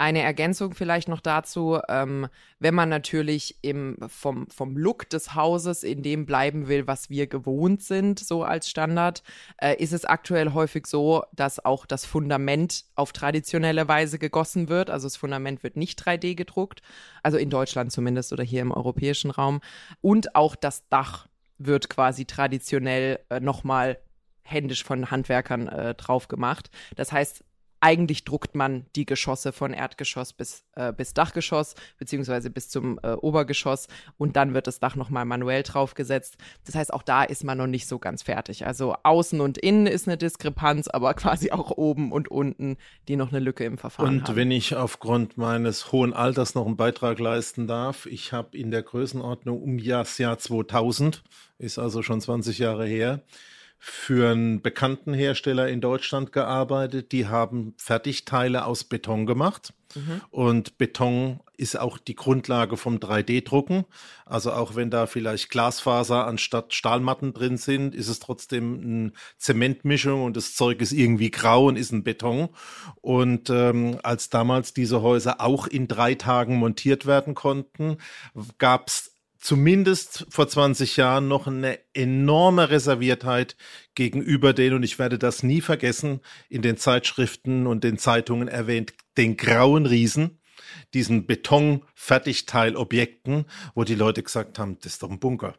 Eine 0.00 0.22
Ergänzung 0.22 0.72
vielleicht 0.72 1.08
noch 1.08 1.20
dazu, 1.20 1.78
ähm, 1.90 2.28
wenn 2.58 2.74
man 2.74 2.88
natürlich 2.88 3.56
im, 3.60 3.98
vom, 4.08 4.48
vom 4.48 4.74
Look 4.74 5.10
des 5.10 5.34
Hauses 5.34 5.82
in 5.82 6.02
dem 6.02 6.24
bleiben 6.24 6.68
will, 6.68 6.86
was 6.86 7.10
wir 7.10 7.26
gewohnt 7.26 7.82
sind, 7.82 8.18
so 8.18 8.42
als 8.42 8.70
Standard, 8.70 9.22
äh, 9.58 9.74
ist 9.76 9.92
es 9.92 10.06
aktuell 10.06 10.54
häufig 10.54 10.86
so, 10.86 11.24
dass 11.34 11.62
auch 11.62 11.84
das 11.84 12.06
Fundament 12.06 12.86
auf 12.94 13.12
traditionelle 13.12 13.88
Weise 13.88 14.18
gegossen 14.18 14.70
wird. 14.70 14.88
Also 14.88 15.04
das 15.04 15.18
Fundament 15.18 15.62
wird 15.62 15.76
nicht 15.76 16.02
3D 16.02 16.34
gedruckt, 16.34 16.80
also 17.22 17.36
in 17.36 17.50
Deutschland 17.50 17.92
zumindest 17.92 18.32
oder 18.32 18.42
hier 18.42 18.62
im 18.62 18.72
europäischen 18.72 19.30
Raum. 19.30 19.60
Und 20.00 20.34
auch 20.34 20.56
das 20.56 20.88
Dach 20.88 21.28
wird 21.58 21.90
quasi 21.90 22.24
traditionell 22.24 23.20
äh, 23.28 23.38
nochmal 23.38 23.98
händisch 24.44 24.82
von 24.82 25.10
Handwerkern 25.10 25.68
äh, 25.68 25.94
drauf 25.94 26.28
gemacht. 26.28 26.70
Das 26.96 27.12
heißt, 27.12 27.44
eigentlich 27.80 28.24
druckt 28.24 28.54
man 28.54 28.86
die 28.94 29.06
Geschosse 29.06 29.52
von 29.52 29.72
Erdgeschoss 29.72 30.32
bis, 30.32 30.64
äh, 30.76 30.92
bis 30.92 31.14
Dachgeschoss, 31.14 31.74
beziehungsweise 31.98 32.50
bis 32.50 32.68
zum 32.68 33.00
äh, 33.02 33.12
Obergeschoss 33.12 33.88
und 34.18 34.36
dann 34.36 34.54
wird 34.54 34.66
das 34.66 34.80
Dach 34.80 34.96
nochmal 34.96 35.24
manuell 35.24 35.62
draufgesetzt. 35.62 36.36
Das 36.66 36.74
heißt, 36.74 36.92
auch 36.92 37.02
da 37.02 37.24
ist 37.24 37.42
man 37.42 37.58
noch 37.58 37.66
nicht 37.66 37.86
so 37.86 37.98
ganz 37.98 38.22
fertig. 38.22 38.66
Also 38.66 38.94
außen 39.02 39.40
und 39.40 39.58
innen 39.58 39.86
ist 39.86 40.06
eine 40.06 40.18
Diskrepanz, 40.18 40.88
aber 40.88 41.14
quasi 41.20 41.50
auch 41.50 41.70
oben 41.70 42.12
und 42.12 42.28
unten, 42.28 42.76
die 43.08 43.16
noch 43.16 43.30
eine 43.30 43.40
Lücke 43.40 43.64
im 43.64 43.78
Verfahren 43.78 44.08
und 44.08 44.22
haben. 44.22 44.30
Und 44.30 44.36
wenn 44.36 44.50
ich 44.50 44.76
aufgrund 44.76 45.38
meines 45.38 45.90
hohen 45.92 46.12
Alters 46.12 46.54
noch 46.54 46.66
einen 46.66 46.76
Beitrag 46.76 47.18
leisten 47.18 47.66
darf, 47.66 48.06
ich 48.06 48.32
habe 48.32 48.56
in 48.56 48.70
der 48.70 48.82
Größenordnung 48.82 49.60
um 49.60 49.78
das 49.78 50.18
Jahr 50.18 50.38
2000, 50.38 51.22
ist 51.58 51.78
also 51.78 52.02
schon 52.02 52.20
20 52.20 52.58
Jahre 52.58 52.86
her, 52.86 53.22
für 53.82 54.30
einen 54.30 54.60
bekannten 54.60 55.14
Hersteller 55.14 55.68
in 55.68 55.80
Deutschland 55.80 56.32
gearbeitet. 56.32 57.12
Die 57.12 57.26
haben 57.26 57.72
Fertigteile 57.78 58.66
aus 58.66 58.84
Beton 58.84 59.24
gemacht. 59.24 59.72
Mhm. 59.94 60.20
Und 60.30 60.78
Beton 60.78 61.40
ist 61.56 61.78
auch 61.78 61.96
die 61.96 62.14
Grundlage 62.14 62.76
vom 62.76 62.98
3D-Drucken. 62.98 63.86
Also 64.26 64.52
auch 64.52 64.76
wenn 64.76 64.90
da 64.90 65.06
vielleicht 65.06 65.50
Glasfaser 65.50 66.26
anstatt 66.26 66.74
Stahlmatten 66.74 67.32
drin 67.32 67.56
sind, 67.56 67.94
ist 67.94 68.08
es 68.08 68.20
trotzdem 68.20 68.80
eine 68.82 69.12
Zementmischung 69.38 70.24
und 70.24 70.36
das 70.36 70.54
Zeug 70.54 70.80
ist 70.80 70.92
irgendwie 70.92 71.30
grau 71.30 71.66
und 71.66 71.76
ist 71.76 71.90
ein 71.90 72.04
Beton. 72.04 72.50
Und 73.00 73.48
ähm, 73.48 73.98
als 74.02 74.28
damals 74.28 74.74
diese 74.74 75.00
Häuser 75.00 75.40
auch 75.40 75.66
in 75.66 75.88
drei 75.88 76.14
Tagen 76.14 76.56
montiert 76.56 77.06
werden 77.06 77.34
konnten, 77.34 77.96
gab 78.58 78.88
es 78.88 79.09
zumindest 79.40 80.26
vor 80.28 80.48
20 80.48 80.96
Jahren 80.96 81.26
noch 81.26 81.46
eine 81.46 81.78
enorme 81.94 82.70
Reserviertheit 82.70 83.56
gegenüber 83.94 84.52
den, 84.52 84.74
und 84.74 84.82
ich 84.82 84.98
werde 84.98 85.18
das 85.18 85.42
nie 85.42 85.60
vergessen, 85.60 86.20
in 86.48 86.62
den 86.62 86.76
Zeitschriften 86.76 87.66
und 87.66 87.82
den 87.82 87.98
Zeitungen 87.98 88.48
erwähnt, 88.48 88.92
den 89.16 89.36
grauen 89.36 89.86
Riesen, 89.86 90.40
diesen 90.94 91.26
Beton-Fertigteilobjekten, 91.26 93.46
wo 93.74 93.84
die 93.84 93.94
Leute 93.94 94.22
gesagt 94.22 94.58
haben, 94.58 94.78
das 94.80 94.92
ist 94.92 95.02
doch 95.02 95.10
ein 95.10 95.18
Bunker. 95.18 95.54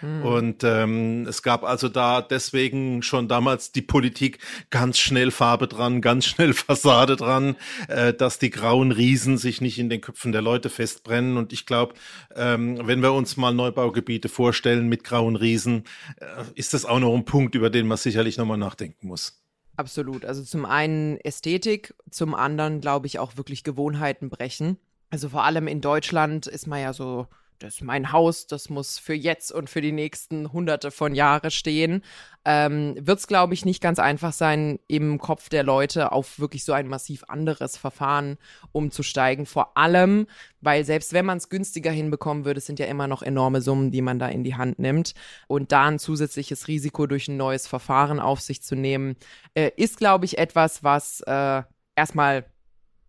Hm. 0.00 0.22
Und 0.22 0.64
ähm, 0.64 1.26
es 1.26 1.42
gab 1.42 1.64
also 1.64 1.88
da 1.88 2.22
deswegen 2.22 3.02
schon 3.02 3.28
damals 3.28 3.72
die 3.72 3.82
Politik 3.82 4.38
ganz 4.70 4.98
schnell 4.98 5.30
Farbe 5.30 5.68
dran, 5.68 6.00
ganz 6.00 6.26
schnell 6.26 6.52
Fassade 6.54 7.16
dran, 7.16 7.56
äh, 7.88 8.12
dass 8.12 8.38
die 8.38 8.50
grauen 8.50 8.92
Riesen 8.92 9.38
sich 9.38 9.60
nicht 9.60 9.78
in 9.78 9.88
den 9.88 10.00
Köpfen 10.00 10.32
der 10.32 10.42
Leute 10.42 10.70
festbrennen. 10.70 11.36
Und 11.36 11.52
ich 11.52 11.66
glaube, 11.66 11.94
ähm, 12.34 12.80
wenn 12.86 13.02
wir 13.02 13.12
uns 13.12 13.36
mal 13.36 13.52
Neubaugebiete 13.52 14.28
vorstellen 14.28 14.88
mit 14.88 15.04
grauen 15.04 15.36
Riesen, 15.36 15.84
äh, 16.16 16.44
ist 16.54 16.74
das 16.74 16.84
auch 16.84 17.00
noch 17.00 17.14
ein 17.14 17.24
Punkt, 17.24 17.54
über 17.54 17.70
den 17.70 17.86
man 17.86 17.98
sicherlich 17.98 18.36
nochmal 18.38 18.58
nachdenken 18.58 19.08
muss. 19.08 19.40
Absolut. 19.76 20.24
Also 20.26 20.42
zum 20.42 20.66
einen 20.66 21.16
Ästhetik, 21.18 21.94
zum 22.10 22.34
anderen 22.34 22.80
glaube 22.80 23.06
ich 23.06 23.18
auch 23.18 23.36
wirklich 23.36 23.64
Gewohnheiten 23.64 24.28
brechen. 24.28 24.76
Also 25.08 25.30
vor 25.30 25.44
allem 25.44 25.66
in 25.66 25.80
Deutschland 25.80 26.46
ist 26.46 26.66
man 26.66 26.80
ja 26.80 26.92
so 26.92 27.26
das 27.60 27.76
ist 27.76 27.82
mein 27.82 28.10
Haus, 28.10 28.46
das 28.46 28.70
muss 28.70 28.98
für 28.98 29.14
jetzt 29.14 29.52
und 29.52 29.68
für 29.68 29.82
die 29.82 29.92
nächsten 29.92 30.52
hunderte 30.52 30.90
von 30.90 31.14
Jahre 31.14 31.50
stehen, 31.50 32.02
ähm, 32.46 32.94
wird 32.98 33.18
es, 33.18 33.26
glaube 33.26 33.52
ich, 33.52 33.66
nicht 33.66 33.82
ganz 33.82 33.98
einfach 33.98 34.32
sein, 34.32 34.78
im 34.88 35.18
Kopf 35.18 35.50
der 35.50 35.62
Leute 35.62 36.10
auf 36.12 36.38
wirklich 36.38 36.64
so 36.64 36.72
ein 36.72 36.88
massiv 36.88 37.24
anderes 37.28 37.76
Verfahren 37.76 38.38
umzusteigen. 38.72 39.44
Vor 39.44 39.76
allem, 39.76 40.26
weil 40.62 40.84
selbst 40.84 41.12
wenn 41.12 41.26
man 41.26 41.36
es 41.36 41.50
günstiger 41.50 41.90
hinbekommen 41.90 42.46
würde, 42.46 42.60
sind 42.60 42.78
ja 42.78 42.86
immer 42.86 43.06
noch 43.06 43.22
enorme 43.22 43.60
Summen, 43.60 43.90
die 43.90 44.02
man 44.02 44.18
da 44.18 44.28
in 44.28 44.42
die 44.42 44.54
Hand 44.54 44.78
nimmt. 44.78 45.14
Und 45.46 45.70
da 45.70 45.86
ein 45.86 45.98
zusätzliches 45.98 46.66
Risiko 46.66 47.06
durch 47.06 47.28
ein 47.28 47.36
neues 47.36 47.66
Verfahren 47.66 48.20
auf 48.20 48.40
sich 48.40 48.62
zu 48.62 48.74
nehmen, 48.74 49.16
äh, 49.54 49.70
ist, 49.76 49.98
glaube 49.98 50.24
ich, 50.24 50.38
etwas, 50.38 50.82
was 50.82 51.20
äh, 51.26 51.62
erstmal 51.94 52.46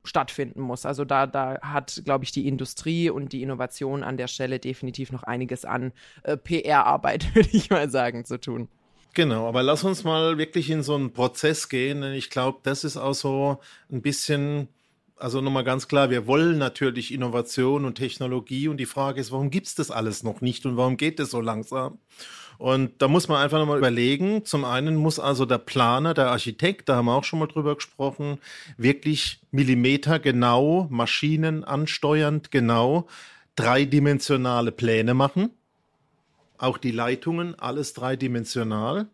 stattfinden 0.03 0.62
muss. 0.62 0.86
Also 0.86 1.05
da, 1.05 1.27
da 1.27 1.60
hat, 1.62 2.01
glaube 2.05 2.24
ich, 2.24 2.31
die 2.31 2.48
Industrie 2.48 3.10
und 3.10 3.34
die 3.34 3.43
Innovation 3.43 4.03
an 4.03 4.17
der 4.17 4.27
Stelle 4.27 4.60
definitiv 4.60 5.12
noch 5.12 5.24
einiges 5.24 5.65
an 5.65 5.91
äh, 6.24 6.38
PR-Arbeit, 6.38 7.36
würde 7.36 7.50
ich 7.51 7.70
mal 7.70 7.89
sagen, 7.89 8.25
zu 8.25 8.39
tun. 8.39 8.67
Genau, 9.13 9.48
aber 9.48 9.62
lass 9.62 9.84
uns 9.84 10.03
mal 10.03 10.38
wirklich 10.38 10.70
in 10.70 10.84
so 10.84 10.96
einen 10.96 11.12
Prozess 11.12 11.67
gehen, 11.67 12.01
denn 12.01 12.13
ich 12.13 12.29
glaube, 12.29 12.60
das 12.63 12.86
ist 12.86 12.96
auch 12.96 13.13
so 13.13 13.60
ein 13.91 14.01
bisschen, 14.01 14.70
also 15.17 15.41
nochmal 15.41 15.65
ganz 15.65 15.89
klar, 15.89 16.10
wir 16.10 16.27
wollen 16.27 16.58
natürlich 16.58 17.13
Innovation 17.13 17.84
und 17.84 17.96
Technologie 17.96 18.70
und 18.70 18.77
die 18.77 18.86
Frage 18.86 19.20
ist, 19.20 19.34
warum 19.34 19.50
gibt 19.50 19.67
es 19.67 19.75
das 19.75 19.91
alles 19.91 20.24
noch 20.24 20.39
nicht 20.39 20.65
und 20.65 20.77
warum 20.77 20.96
geht 20.96 21.20
es 21.20 21.31
so 21.31 21.41
langsam? 21.41 22.00
Und 22.62 23.01
da 23.01 23.08
muss 23.08 23.27
man 23.27 23.41
einfach 23.41 23.58
nochmal 23.58 23.80
überlegen. 23.80 24.46
Zum 24.46 24.65
einen 24.65 24.96
muss 24.96 25.18
also 25.18 25.48
der 25.48 25.58
Planer, 25.58 26.13
der 26.13 26.30
Architekt, 26.30 26.89
da 26.89 26.98
haben 26.98 27.08
wir 27.08 27.15
auch 27.15 27.24
schon 27.24 27.39
mal 27.39 27.48
drüber 27.48 27.74
gesprochen, 27.74 28.38
wirklich 28.77 29.39
Millimeter 29.50 30.20
genau, 30.20 30.86
Maschinen 30.91 31.63
ansteuernd 31.63 32.51
genau, 32.51 33.08
dreidimensionale 33.56 34.72
Pläne 34.72 35.15
machen. 35.15 35.50
Auch 36.60 36.77
die 36.77 36.91
Leitungen, 36.91 37.58
alles 37.58 37.94
dreidimensional. 37.94 39.08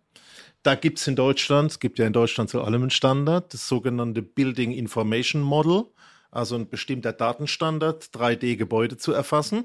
Da 0.62 0.76
gibt 0.76 1.00
es 1.00 1.08
in 1.08 1.16
Deutschland, 1.16 1.72
es 1.72 1.80
gibt 1.80 2.00
ja 2.00 2.06
in 2.06 2.12
Deutschland 2.12 2.50
zu 2.50 2.62
allem 2.62 2.82
einen 2.82 2.90
Standard, 2.90 3.54
das 3.54 3.66
sogenannte 3.70 4.24
Building 4.24 4.74
Information 4.74 5.42
Model, 5.42 5.86
also 6.32 6.56
ein 6.56 6.68
bestimmter 6.68 7.14
Datenstandard, 7.14 8.10
3D-Gebäude 8.14 8.98
zu 8.98 9.14
erfassen. 9.14 9.64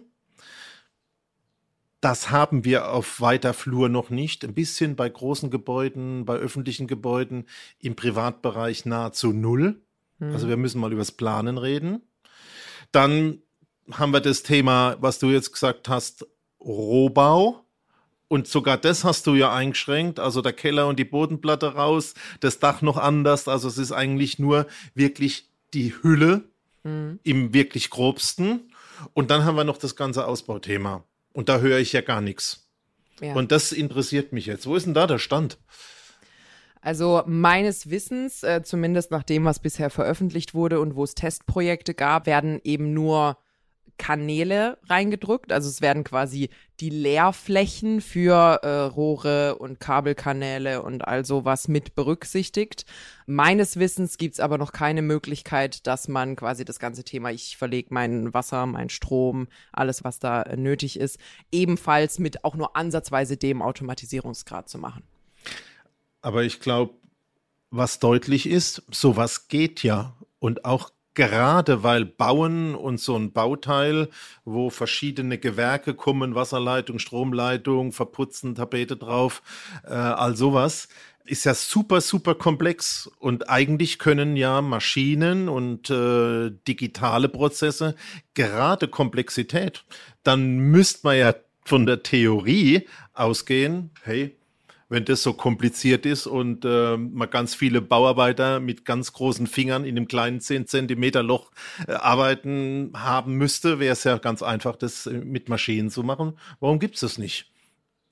Das 2.03 2.33
haben 2.33 2.65
wir 2.65 2.91
auf 2.91 3.21
weiter 3.21 3.55
Flur 3.55 3.89
noch 3.89 4.11
nicht. 4.11 4.45
Ein 4.45 4.55
bisschen 4.55 4.97
bei 4.97 5.09
großen 5.09 5.51
Gebäuden, 5.51 6.25
bei 6.25 6.35
öffentlichen 6.35 6.89
Gebäuden, 6.89 7.47
im 7.79 7.95
Privatbereich 7.95 8.85
nahezu 8.87 9.33
null. 9.33 9.81
Mhm. 10.19 10.33
Also 10.33 10.49
wir 10.49 10.57
müssen 10.57 10.81
mal 10.81 10.93
übers 10.93 11.13
Planen 11.13 11.59
reden. 11.59 12.03
Dann 12.91 13.39
haben 13.93 14.13
wir 14.13 14.21
das 14.21 14.43
Thema, 14.43 14.97
was 14.99 15.21
du 15.21 15.31
jetzt 15.31 15.53
gesagt 15.53 15.89
hast, 15.89 16.27
Rohbau. 16.61 17.65
Und 18.27 18.49
sogar 18.49 18.79
das 18.79 19.05
hast 19.05 19.29
du 19.29 19.37
ja 19.37 19.55
eingeschränkt. 19.55 20.19
Also 20.19 20.43
der 20.43 20.55
Keller 20.55 20.89
und 20.89 20.99
die 20.99 21.05
Bodenplatte 21.05 21.75
raus, 21.75 22.15
das 22.41 22.59
Dach 22.59 22.83
noch 22.83 22.97
anders. 22.97 23.47
Also 23.47 23.69
es 23.69 23.79
ist 23.79 23.93
eigentlich 23.93 24.41
nur 24.41 24.67
wirklich 24.97 25.49
die 25.73 25.95
Hülle 26.03 26.43
mhm. 26.83 27.21
im 27.23 27.55
wirklich 27.55 27.91
grobsten. 27.91 28.73
Und 29.15 29.31
dann 29.31 29.45
haben 29.45 29.55
wir 29.55 29.63
noch 29.63 29.79
das 29.79 29.95
ganze 29.95 30.27
Ausbauthema. 30.27 31.05
Und 31.33 31.49
da 31.49 31.61
höre 31.61 31.79
ich 31.79 31.93
ja 31.93 32.01
gar 32.01 32.21
nichts. 32.21 32.69
Ja. 33.21 33.35
Und 33.35 33.53
das 33.53 33.73
interessiert 33.73 34.33
mich 34.33 34.47
jetzt. 34.47 34.67
Wo 34.67 34.77
ist 34.77 34.87
denn 34.87 34.95
da 34.95 35.07
der 35.07 35.19
Stand? 35.19 35.59
Also 36.81 37.23
meines 37.27 37.91
Wissens, 37.91 38.43
äh, 38.43 38.63
zumindest 38.65 39.13
nach 39.13 39.23
dem, 39.23 39.45
was 39.45 39.61
bisher 39.61 39.89
veröffentlicht 39.89 40.53
wurde 40.53 40.81
und 40.81 40.97
wo 40.97 41.05
es 41.05 41.15
Testprojekte 41.15 41.95
gab, 41.95 42.27
werden 42.27 42.61
eben 42.65 42.93
nur 42.93 43.39
Kanäle 44.03 44.79
reingedrückt. 44.89 45.53
Also 45.53 45.69
es 45.69 45.81
werden 45.81 46.03
quasi 46.03 46.51
die 46.81 46.91
Leerflächen 46.91 48.01
für 48.01 48.59
äh, 48.65 48.69
Rohre 48.69 49.59
und 49.59 49.79
Kabelkanäle 49.79 50.83
und 50.83 51.07
all 51.07 51.25
sowas 51.25 51.69
mit 51.69 51.95
berücksichtigt. 51.95 52.85
Meines 53.27 53.77
Wissens 53.77 54.19
gibt 54.19 54.35
es 54.35 54.41
aber 54.41 54.59
noch 54.59 54.73
keine 54.73 55.03
Möglichkeit, 55.03 55.87
dass 55.87 56.09
man 56.09 56.35
quasi 56.35 56.65
das 56.65 56.81
ganze 56.81 57.05
Thema, 57.05 57.31
ich 57.31 57.57
verlege 57.57 57.95
mein 57.95 58.35
Wasser, 58.35 58.67
mein 58.67 58.89
Strom, 58.89 59.47
alles, 59.71 60.03
was 60.03 60.19
da 60.19 60.43
äh, 60.43 60.57
nötig 60.57 60.99
ist, 60.99 61.21
ebenfalls 61.53 62.19
mit 62.19 62.45
auch 62.45 62.57
nur 62.57 62.75
ansatzweise 62.75 63.37
dem 63.37 63.63
Automatisierungsgrad 63.63 64.69
zu 64.69 64.79
machen. 64.79 65.05
Aber 66.23 66.43
ich 66.43 66.59
glaube, 66.59 66.95
was 67.71 68.01
deutlich 68.01 68.49
ist, 68.49 68.83
sowas 68.91 69.47
geht 69.47 69.85
ja. 69.85 70.17
Und 70.41 70.65
auch 70.65 70.91
gerade 71.15 71.83
weil 71.83 72.05
Bauen 72.05 72.75
und 72.75 73.01
so 73.01 73.17
ein 73.17 73.33
Bauteil, 73.33 74.09
wo 74.45 74.71
verschiedene 74.71 75.39
Gewerke 75.39 75.95
kommen, 75.95 76.35
Wasserleitung, 76.35 76.99
Stromleitung, 76.99 77.93
Verputzen, 77.93 78.55
Tapete 78.55 78.97
drauf, 78.97 79.43
äh, 79.85 79.93
all 79.93 80.37
sowas, 80.37 80.89
ist 81.25 81.45
ja 81.45 81.55
super, 81.55 82.01
super 82.01 82.35
komplex. 82.35 83.11
Und 83.19 83.49
eigentlich 83.49 83.99
können 83.99 84.37
ja 84.37 84.61
Maschinen 84.61 85.49
und 85.49 85.91
äh, 85.91 86.51
digitale 86.67 87.29
Prozesse 87.29 87.95
gerade 88.35 88.89
Komplexität. 88.89 89.85
Dann 90.23 90.59
müsste 90.59 91.01
man 91.05 91.19
ja 91.19 91.35
von 91.65 91.87
der 91.87 92.03
Theorie 92.03 92.89
ausgehen, 93.15 93.91
hey, 94.03 94.37
wenn 94.93 95.07
das 95.07 95.23
so 95.23 95.33
kompliziert 95.33 96.05
ist 96.05 96.27
und 96.27 96.67
äh, 96.67 96.99
man 96.99 97.31
ganz 97.31 97.55
viele 97.55 97.81
Bauarbeiter 97.81 98.61
mit 98.61 98.85
ganz 98.85 99.15
großen 99.15 99.47
Fingern 99.47 99.85
in 99.85 99.97
einem 99.97 100.07
kleinen 100.07 100.41
10 100.41 100.67
Zentimeter 100.67 101.23
Loch 101.23 101.51
äh, 101.89 101.93
arbeiten 101.93 102.93
haben 102.95 103.35
müsste, 103.37 103.81
wäre 103.81 103.95
es 103.95 104.05
ja 104.05 104.19
ganz 104.19 104.43
einfach, 104.43 104.77
das 104.77 105.07
äh, 105.07 105.13
mit 105.13 105.49
Maschinen 105.49 105.89
zu 105.89 106.03
machen. 106.03 106.35
Warum 106.61 106.79
gibt 106.79 106.97
es 106.97 107.01
das 107.01 107.17
nicht? 107.17 107.52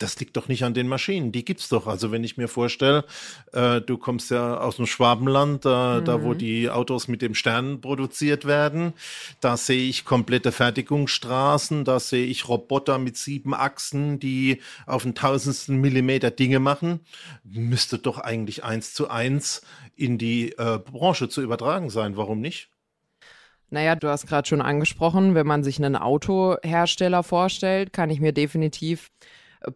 Das 0.00 0.18
liegt 0.18 0.36
doch 0.36 0.48
nicht 0.48 0.64
an 0.64 0.74
den 0.74 0.88
Maschinen, 0.88 1.30
die 1.30 1.44
gibt's 1.44 1.68
doch. 1.68 1.86
Also 1.86 2.10
wenn 2.10 2.24
ich 2.24 2.36
mir 2.36 2.48
vorstelle, 2.48 3.04
äh, 3.52 3.80
du 3.80 3.98
kommst 3.98 4.30
ja 4.30 4.58
aus 4.58 4.76
dem 4.76 4.86
Schwabenland, 4.86 5.64
äh, 5.66 5.68
mhm. 5.68 6.04
da 6.04 6.22
wo 6.22 6.30
mhm. 6.30 6.38
die 6.38 6.70
Autos 6.70 7.06
mit 7.06 7.22
dem 7.22 7.34
Stern 7.34 7.80
produziert 7.80 8.46
werden, 8.46 8.94
da 9.40 9.56
sehe 9.56 9.88
ich 9.88 10.04
komplette 10.04 10.52
Fertigungsstraßen, 10.52 11.84
da 11.84 12.00
sehe 12.00 12.26
ich 12.26 12.48
Roboter 12.48 12.98
mit 12.98 13.16
sieben 13.18 13.54
Achsen, 13.54 14.18
die 14.18 14.60
auf 14.86 15.02
den 15.02 15.14
tausendsten 15.14 15.80
Millimeter 15.80 16.30
Dinge 16.30 16.60
machen. 16.60 17.00
Müsste 17.44 17.98
doch 17.98 18.18
eigentlich 18.18 18.64
eins 18.64 18.94
zu 18.94 19.10
eins 19.10 19.62
in 19.96 20.16
die 20.16 20.52
äh, 20.52 20.78
Branche 20.78 21.28
zu 21.28 21.42
übertragen 21.42 21.90
sein. 21.90 22.16
Warum 22.16 22.40
nicht? 22.40 22.70
Naja, 23.68 23.94
du 23.94 24.08
hast 24.08 24.26
gerade 24.26 24.48
schon 24.48 24.62
angesprochen, 24.62 25.34
wenn 25.34 25.46
man 25.46 25.62
sich 25.62 25.78
einen 25.78 25.94
Autohersteller 25.94 27.22
vorstellt, 27.22 27.92
kann 27.92 28.10
ich 28.10 28.18
mir 28.18 28.32
definitiv 28.32 29.10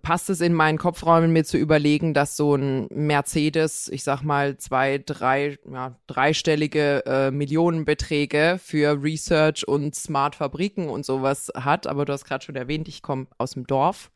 passt 0.03 0.31
es 0.31 0.41
in 0.41 0.55
meinen 0.55 0.79
Kopfräumen, 0.79 1.33
mir 1.33 1.45
zu 1.45 1.59
überlegen, 1.59 2.15
dass 2.15 2.37
so 2.37 2.55
ein 2.55 2.87
Mercedes, 2.91 3.89
ich 3.89 4.03
sag 4.03 4.23
mal, 4.23 4.57
zwei, 4.57 4.99
drei, 5.05 5.59
ja, 5.71 5.97
dreistellige 6.07 7.05
äh, 7.07 7.31
Millionenbeträge 7.31 8.59
für 8.63 9.03
Research 9.03 9.69
und 9.69 9.95
Smart 9.95 10.37
Fabriken 10.37 10.89
und 10.89 11.05
sowas 11.05 11.53
hat. 11.55 11.87
Aber 11.87 12.05
du 12.05 12.13
hast 12.13 12.25
gerade 12.25 12.45
schon 12.45 12.57
erwähnt, 12.57 12.89
ich 12.89 13.03
komme 13.03 13.27
aus 13.37 13.53
dem 13.53 13.67
Dorf. 13.67 14.11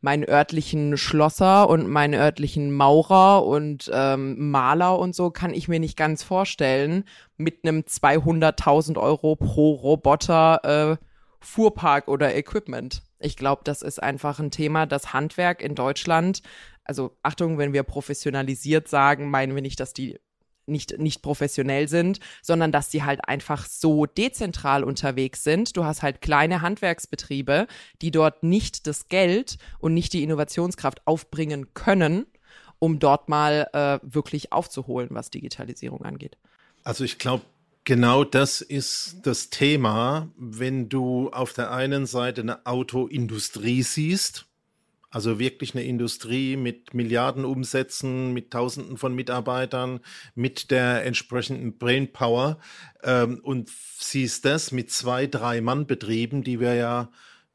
Meinen 0.00 0.28
örtlichen 0.28 0.96
Schlosser 0.96 1.68
und 1.68 1.88
meinen 1.88 2.14
örtlichen 2.14 2.72
Maurer 2.74 3.46
und 3.46 3.88
ähm, 3.94 4.50
Maler 4.50 4.98
und 4.98 5.14
so 5.14 5.30
kann 5.30 5.54
ich 5.54 5.68
mir 5.68 5.78
nicht 5.78 5.96
ganz 5.96 6.24
vorstellen, 6.24 7.04
mit 7.36 7.60
einem 7.62 7.82
200.000 7.82 8.98
Euro 8.98 9.36
pro 9.36 9.72
Roboter 9.74 10.98
äh, 10.98 11.04
Fuhrpark 11.40 12.08
oder 12.08 12.34
Equipment. 12.34 13.02
Ich 13.22 13.36
glaube, 13.36 13.62
das 13.64 13.82
ist 13.82 14.02
einfach 14.02 14.38
ein 14.38 14.50
Thema, 14.50 14.86
das 14.86 15.12
Handwerk 15.12 15.62
in 15.62 15.74
Deutschland, 15.74 16.42
also 16.84 17.16
Achtung, 17.22 17.58
wenn 17.58 17.72
wir 17.72 17.84
professionalisiert 17.84 18.88
sagen, 18.88 19.30
meinen 19.30 19.54
wir 19.54 19.62
nicht, 19.62 19.80
dass 19.80 19.92
die 19.92 20.18
nicht, 20.66 20.98
nicht 20.98 21.22
professionell 21.22 21.88
sind, 21.88 22.20
sondern 22.40 22.72
dass 22.72 22.88
die 22.88 23.02
halt 23.02 23.28
einfach 23.28 23.66
so 23.66 24.06
dezentral 24.06 24.84
unterwegs 24.84 25.42
sind. 25.42 25.76
Du 25.76 25.84
hast 25.84 26.02
halt 26.02 26.20
kleine 26.20 26.62
Handwerksbetriebe, 26.62 27.66
die 28.00 28.10
dort 28.10 28.42
nicht 28.42 28.86
das 28.86 29.08
Geld 29.08 29.58
und 29.78 29.94
nicht 29.94 30.12
die 30.12 30.22
Innovationskraft 30.22 31.06
aufbringen 31.06 31.74
können, 31.74 32.26
um 32.78 32.98
dort 32.98 33.28
mal 33.28 33.68
äh, 33.72 33.98
wirklich 34.02 34.52
aufzuholen, 34.52 35.08
was 35.12 35.30
Digitalisierung 35.30 36.02
angeht. 36.02 36.36
Also 36.84 37.04
ich 37.04 37.18
glaube, 37.18 37.44
Genau 37.84 38.22
das 38.22 38.60
ist 38.60 39.16
das 39.24 39.50
Thema, 39.50 40.30
wenn 40.36 40.88
du 40.88 41.30
auf 41.30 41.52
der 41.52 41.72
einen 41.72 42.06
Seite 42.06 42.42
eine 42.42 42.64
Autoindustrie 42.64 43.82
siehst, 43.82 44.46
also 45.10 45.40
wirklich 45.40 45.74
eine 45.74 45.84
Industrie 45.84 46.56
mit 46.56 46.94
Milliardenumsätzen, 46.94 48.32
mit 48.32 48.52
Tausenden 48.52 48.98
von 48.98 49.16
Mitarbeitern, 49.16 49.98
mit 50.36 50.70
der 50.70 51.04
entsprechenden 51.04 51.76
Brainpower 51.76 52.58
ähm, 53.02 53.40
und 53.42 53.68
siehst 53.98 54.44
das 54.44 54.70
mit 54.70 54.92
zwei, 54.92 55.26
drei 55.26 55.60
Mann-Betrieben, 55.60 56.44
die 56.44 56.60
wir 56.60 56.74
ja 56.74 57.10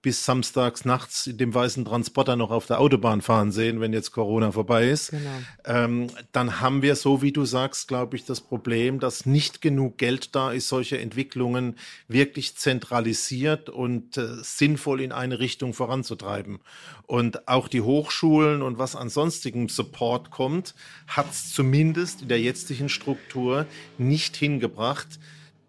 bis 0.07 0.23
samstags 0.23 0.85
nachts 0.85 1.29
dem 1.33 1.53
weißen 1.53 1.83
Transporter 1.83 2.37
noch 2.37 2.49
auf 2.49 2.65
der 2.65 2.79
Autobahn 2.79 3.21
fahren 3.21 3.51
sehen, 3.51 3.81
wenn 3.81 3.91
jetzt 3.91 4.13
Corona 4.13 4.53
vorbei 4.53 4.87
ist, 4.87 5.11
genau. 5.11 5.29
ähm, 5.65 6.07
dann 6.31 6.61
haben 6.61 6.81
wir, 6.81 6.95
so 6.95 7.21
wie 7.21 7.33
du 7.33 7.43
sagst, 7.43 7.89
glaube 7.89 8.15
ich, 8.15 8.23
das 8.23 8.39
Problem, 8.39 9.01
dass 9.01 9.25
nicht 9.25 9.59
genug 9.61 9.97
Geld 9.97 10.33
da 10.33 10.53
ist, 10.53 10.69
solche 10.69 10.97
Entwicklungen 10.97 11.75
wirklich 12.07 12.55
zentralisiert 12.55 13.69
und 13.69 14.15
äh, 14.15 14.27
sinnvoll 14.43 15.01
in 15.01 15.11
eine 15.11 15.39
Richtung 15.39 15.73
voranzutreiben. 15.73 16.59
Und 17.05 17.49
auch 17.49 17.67
die 17.67 17.81
Hochschulen 17.81 18.61
und 18.61 18.77
was 18.77 18.95
an 18.95 19.09
sonstigem 19.09 19.67
Support 19.67 20.31
kommt, 20.31 20.73
hat 21.07 21.29
es 21.31 21.51
zumindest 21.51 22.21
in 22.21 22.29
der 22.29 22.39
jetzigen 22.39 22.87
Struktur 22.87 23.65
nicht 23.97 24.37
hingebracht, 24.37 25.19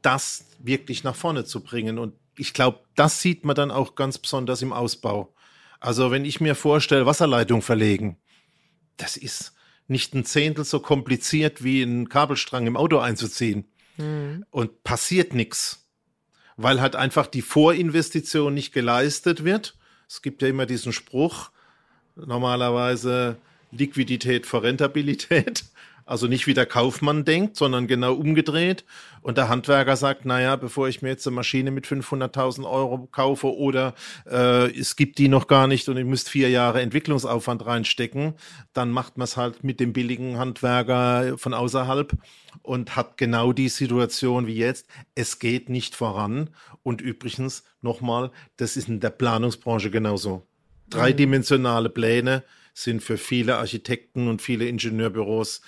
das 0.00 0.44
wirklich 0.60 1.02
nach 1.02 1.16
vorne 1.16 1.44
zu 1.44 1.60
bringen. 1.60 1.98
Und 1.98 2.12
ich 2.38 2.52
glaube, 2.54 2.80
das 2.94 3.20
sieht 3.20 3.44
man 3.44 3.56
dann 3.56 3.70
auch 3.70 3.94
ganz 3.94 4.18
besonders 4.18 4.62
im 4.62 4.72
Ausbau. 4.72 5.34
Also 5.80 6.10
wenn 6.10 6.24
ich 6.24 6.40
mir 6.40 6.54
vorstelle, 6.54 7.06
Wasserleitung 7.06 7.62
verlegen, 7.62 8.18
das 8.96 9.16
ist 9.16 9.54
nicht 9.86 10.14
ein 10.14 10.24
Zehntel 10.24 10.64
so 10.64 10.80
kompliziert 10.80 11.64
wie 11.64 11.82
einen 11.82 12.08
Kabelstrang 12.08 12.66
im 12.66 12.76
Auto 12.76 12.98
einzuziehen. 12.98 13.64
Mhm. 13.96 14.44
Und 14.50 14.84
passiert 14.84 15.34
nichts, 15.34 15.88
weil 16.56 16.80
halt 16.80 16.94
einfach 16.94 17.26
die 17.26 17.42
Vorinvestition 17.42 18.54
nicht 18.54 18.72
geleistet 18.72 19.44
wird. 19.44 19.76
Es 20.08 20.22
gibt 20.22 20.42
ja 20.42 20.48
immer 20.48 20.66
diesen 20.66 20.92
Spruch, 20.92 21.50
normalerweise 22.16 23.38
Liquidität 23.70 24.46
vor 24.46 24.62
Rentabilität. 24.62 25.64
Also 26.08 26.26
nicht 26.26 26.46
wie 26.46 26.54
der 26.54 26.64
Kaufmann 26.64 27.26
denkt, 27.26 27.56
sondern 27.56 27.86
genau 27.86 28.14
umgedreht. 28.14 28.86
Und 29.20 29.36
der 29.36 29.50
Handwerker 29.50 29.94
sagt, 29.94 30.24
naja, 30.24 30.56
bevor 30.56 30.88
ich 30.88 31.02
mir 31.02 31.10
jetzt 31.10 31.26
eine 31.26 31.36
Maschine 31.36 31.70
mit 31.70 31.86
500.000 31.86 32.64
Euro 32.66 33.06
kaufe 33.12 33.54
oder 33.54 33.94
äh, 34.26 34.70
es 34.74 34.96
gibt 34.96 35.18
die 35.18 35.28
noch 35.28 35.48
gar 35.48 35.66
nicht 35.66 35.86
und 35.90 35.98
ich 35.98 36.06
müsste 36.06 36.30
vier 36.30 36.48
Jahre 36.48 36.80
Entwicklungsaufwand 36.80 37.66
reinstecken, 37.66 38.32
dann 38.72 38.90
macht 38.90 39.18
man 39.18 39.24
es 39.24 39.36
halt 39.36 39.64
mit 39.64 39.80
dem 39.80 39.92
billigen 39.92 40.38
Handwerker 40.38 41.36
von 41.36 41.52
außerhalb 41.52 42.16
und 42.62 42.96
hat 42.96 43.18
genau 43.18 43.52
die 43.52 43.68
Situation 43.68 44.46
wie 44.46 44.56
jetzt. 44.56 44.86
Es 45.14 45.38
geht 45.38 45.68
nicht 45.68 45.94
voran. 45.94 46.48
Und 46.82 47.02
übrigens, 47.02 47.64
nochmal, 47.82 48.30
das 48.56 48.78
ist 48.78 48.88
in 48.88 49.00
der 49.00 49.10
Planungsbranche 49.10 49.90
genauso. 49.90 50.46
Dreidimensionale 50.88 51.90
Pläne 51.90 52.44
sind 52.72 53.02
für 53.02 53.18
viele 53.18 53.56
Architekten 53.58 54.26
und 54.28 54.40
viele 54.40 54.66
Ingenieurbüros 54.66 55.60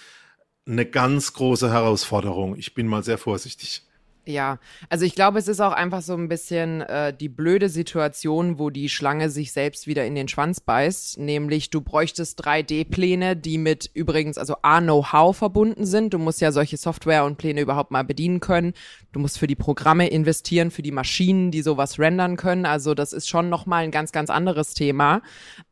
eine 0.66 0.86
ganz 0.86 1.32
große 1.32 1.70
Herausforderung. 1.70 2.56
Ich 2.56 2.74
bin 2.74 2.86
mal 2.86 3.02
sehr 3.02 3.18
vorsichtig. 3.18 3.82
Ja, 4.26 4.58
also 4.90 5.06
ich 5.06 5.14
glaube, 5.14 5.38
es 5.38 5.48
ist 5.48 5.60
auch 5.60 5.72
einfach 5.72 6.02
so 6.02 6.14
ein 6.14 6.28
bisschen 6.28 6.82
äh, 6.82 7.12
die 7.12 7.30
blöde 7.30 7.70
Situation, 7.70 8.58
wo 8.58 8.68
die 8.68 8.90
Schlange 8.90 9.30
sich 9.30 9.50
selbst 9.52 9.86
wieder 9.86 10.04
in 10.04 10.14
den 10.14 10.28
Schwanz 10.28 10.60
beißt. 10.60 11.18
Nämlich, 11.18 11.70
du 11.70 11.80
bräuchtest 11.80 12.44
3D-Pläne, 12.44 13.34
die 13.34 13.56
mit 13.56 13.90
übrigens, 13.94 14.36
also 14.36 14.56
A-Know-how 14.62 15.36
verbunden 15.36 15.86
sind. 15.86 16.12
Du 16.12 16.18
musst 16.18 16.40
ja 16.40 16.52
solche 16.52 16.76
Software 16.76 17.24
und 17.24 17.38
Pläne 17.38 17.62
überhaupt 17.62 17.90
mal 17.90 18.04
bedienen 18.04 18.40
können. 18.40 18.74
Du 19.12 19.20
musst 19.20 19.38
für 19.38 19.46
die 19.46 19.56
Programme 19.56 20.08
investieren, 20.08 20.70
für 20.70 20.82
die 20.82 20.92
Maschinen, 20.92 21.50
die 21.50 21.62
sowas 21.62 21.98
rendern 21.98 22.36
können. 22.36 22.66
Also 22.66 22.94
das 22.94 23.14
ist 23.14 23.28
schon 23.28 23.48
nochmal 23.48 23.84
ein 23.84 23.90
ganz, 23.90 24.12
ganz 24.12 24.28
anderes 24.28 24.74
Thema. 24.74 25.22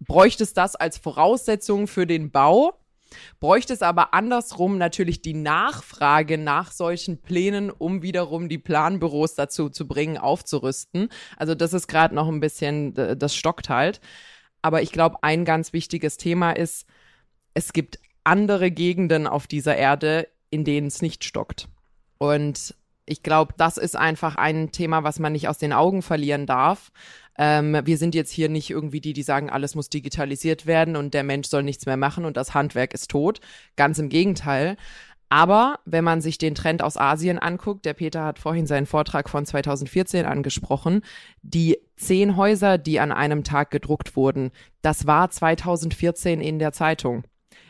Bräuchtest 0.01 0.57
das 0.57 0.75
als 0.75 0.97
Voraussetzung 0.97 1.87
für 1.87 2.07
den 2.07 2.31
Bau? 2.31 2.79
Bräuchte 3.41 3.73
es 3.73 3.83
aber 3.83 4.15
andersrum 4.15 4.79
natürlich 4.79 5.23
die 5.23 5.35
Nachfrage 5.35 6.39
nach 6.39 6.73
solchen 6.73 7.21
Plänen, 7.21 7.71
um 7.71 8.03
wiederum 8.03 8.49
die 8.49 8.59
Planbüros 8.59 9.35
dazu 9.35 9.69
zu 9.69 9.87
bringen, 9.87 10.19
aufzurüsten. 10.19 11.09
Also 11.37 11.55
das 11.55 11.73
ist 11.73 11.89
gerade 11.89 12.15
noch 12.15 12.29
ein 12.29 12.41
bisschen, 12.41 12.95
das 12.95 13.35
stockt 13.35 13.69
halt. 13.69 14.01
Aber 14.63 14.83
ich 14.83 14.93
glaube, 14.93 15.23
ein 15.23 15.45
ganz 15.45 15.73
wichtiges 15.73 16.17
Thema 16.17 16.53
ist, 16.53 16.87
es 17.55 17.73
gibt 17.73 17.99
andere 18.25 18.71
Gegenden 18.71 19.27
auf 19.27 19.47
dieser 19.47 19.77
Erde, 19.77 20.29
in 20.51 20.65
denen 20.65 20.89
es 20.89 21.03
nicht 21.03 21.25
stockt. 21.25 21.69
Und 22.19 22.75
ich 23.09 23.23
glaube, 23.23 23.55
das 23.57 23.79
ist 23.79 23.97
einfach 23.97 24.37
ein 24.37 24.71
Thema, 24.71 25.03
was 25.03 25.19
man 25.19 25.33
nicht 25.33 25.49
aus 25.49 25.59
den 25.59 25.73
Augen 25.73 26.03
verlieren 26.03 26.47
darf. 26.47 26.91
Ähm, 27.39 27.81
wir 27.85 27.97
sind 27.97 28.15
jetzt 28.15 28.31
hier 28.31 28.49
nicht 28.49 28.71
irgendwie 28.71 29.01
die, 29.01 29.13
die 29.13 29.23
sagen, 29.23 29.49
alles 29.49 29.75
muss 29.75 29.89
digitalisiert 29.89 30.67
werden 30.67 30.97
und 30.97 31.15
der 31.15 31.23
Mensch 31.23 31.49
soll 31.49 31.63
nichts 31.63 31.87
mehr 31.87 31.97
machen 31.97 32.25
und 32.25 32.37
das 32.37 32.55
Handwerk 32.55 32.95
ist 32.95 33.11
tot. 33.11 33.41
Ganz 33.77 33.99
im 33.99 34.09
Gegenteil. 34.09 34.77
Aber 35.31 35.79
wenn 35.85 36.05
man 36.05 36.21
sich 36.21 36.39
den 36.39 36.55
Trend 36.55 36.83
aus 36.83 36.97
Asien 36.97 37.39
anguckt, 37.39 37.85
der 37.85 37.93
Peter 37.95 38.25
hat 38.25 38.39
vorhin 38.39 38.67
seinen 38.67 38.87
Vortrag 38.87 39.29
von 39.29 39.45
2014 39.45 40.25
angesprochen, 40.25 41.03
die 41.43 41.79
zehn 41.97 42.37
Häuser, 42.37 42.79
die 42.79 42.99
an 42.99 43.13
einem 43.13 43.45
Tag 43.45 43.71
gedruckt 43.71 44.17
wurden, 44.17 44.51
das 44.81 45.07
war 45.07 45.31
2014 45.31 46.41
in 46.41 46.59
der 46.59 46.73
Zeitung. 46.73 47.25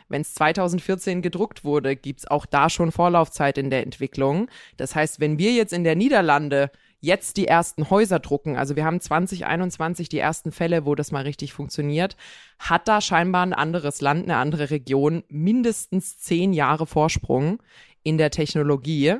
Wenn 0.09 0.21
es 0.21 0.33
2014 0.33 1.21
gedruckt 1.21 1.63
wurde, 1.63 1.95
gibt's 1.95 2.27
auch 2.27 2.45
da 2.45 2.69
schon 2.69 2.91
Vorlaufzeit 2.91 3.57
in 3.57 3.69
der 3.69 3.83
Entwicklung. 3.83 4.49
Das 4.77 4.95
heißt, 4.95 5.19
wenn 5.19 5.37
wir 5.37 5.53
jetzt 5.53 5.71
in 5.71 5.83
der 5.83 5.95
Niederlande 5.95 6.71
jetzt 6.99 7.37
die 7.37 7.47
ersten 7.47 7.89
Häuser 7.89 8.19
drucken, 8.19 8.57
also 8.57 8.75
wir 8.75 8.83
haben 8.83 8.99
2021 8.99 10.09
die 10.09 10.19
ersten 10.19 10.51
Fälle, 10.51 10.85
wo 10.85 10.95
das 10.95 11.11
mal 11.11 11.23
richtig 11.23 11.53
funktioniert, 11.53 12.17
hat 12.57 12.87
da 12.87 12.99
scheinbar 12.99 13.45
ein 13.45 13.53
anderes 13.53 14.01
Land, 14.01 14.23
eine 14.23 14.37
andere 14.37 14.69
Region 14.69 15.23
mindestens 15.29 16.17
zehn 16.17 16.51
Jahre 16.53 16.87
Vorsprung 16.87 17.61
in 18.03 18.17
der 18.17 18.31
Technologie, 18.31 19.15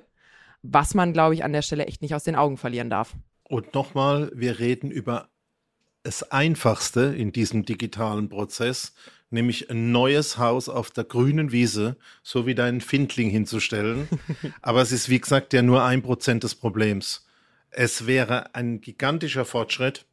was 0.62 0.93
man, 0.93 1.13
glaube 1.13 1.36
ich, 1.36 1.43
an 1.43 1.54
der 1.54 1.62
Stelle 1.62 1.86
echt 1.86 2.02
nicht 2.02 2.15
aus 2.15 2.23
den 2.23 2.36
Augen 2.36 2.58
verlieren 2.58 2.89
darf. 2.89 3.15
Und 3.43 3.73
nochmal, 3.73 4.32
wir 4.36 4.60
reden 4.60 4.91
über 4.91 5.30
das 6.04 6.32
Einfachste 6.32 7.02
in 7.02 7.32
diesem 7.32 7.65
digitalen 7.65 8.30
Prozess, 8.30 8.93
nämlich 9.31 9.69
ein 9.69 9.91
neues 9.91 10.37
Haus 10.37 10.69
auf 10.69 10.91
der 10.91 11.03
grünen 11.03 11.51
Wiese, 11.51 11.97
so 12.23 12.45
wie 12.45 12.55
deinen 12.55 12.81
Findling 12.81 13.29
hinzustellen. 13.29 14.07
Aber 14.61 14.81
es 14.81 14.91
ist, 14.91 15.09
wie 15.09 15.19
gesagt, 15.19 15.53
ja 15.53 15.61
nur 15.61 15.83
ein 15.83 16.01
Prozent 16.01 16.43
des 16.43 16.55
Problems. 16.55 17.27
Es 17.69 18.07
wäre 18.07 18.55
ein 18.55 18.81
gigantischer 18.81 19.45
Fortschritt, 19.45 20.05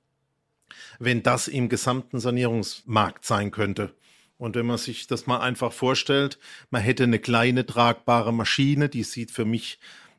wenn 0.99 1.23
das 1.23 1.49
im 1.49 1.69
gesamten 1.69 2.21
Sanierungsmarkt 2.21 3.25
sein 3.25 3.51
könnte. 3.51 3.95
Und 4.39 4.55
wenn 4.55 4.67
man 4.67 4.79
sich 4.79 5.07
das 5.07 5.27
mal 5.27 5.41
einfach 5.41 5.73
vorstellt, 5.73 6.39
man 6.71 6.83
hätte 6.83 7.05
eine 7.05 7.19
kleine 7.19 7.65
tragbare 7.65 8.33
Maschine, 8.33 8.89
die 8.89 9.03
sieht 9.03 9.31
für 9.31 9.47
mich 9.47 9.79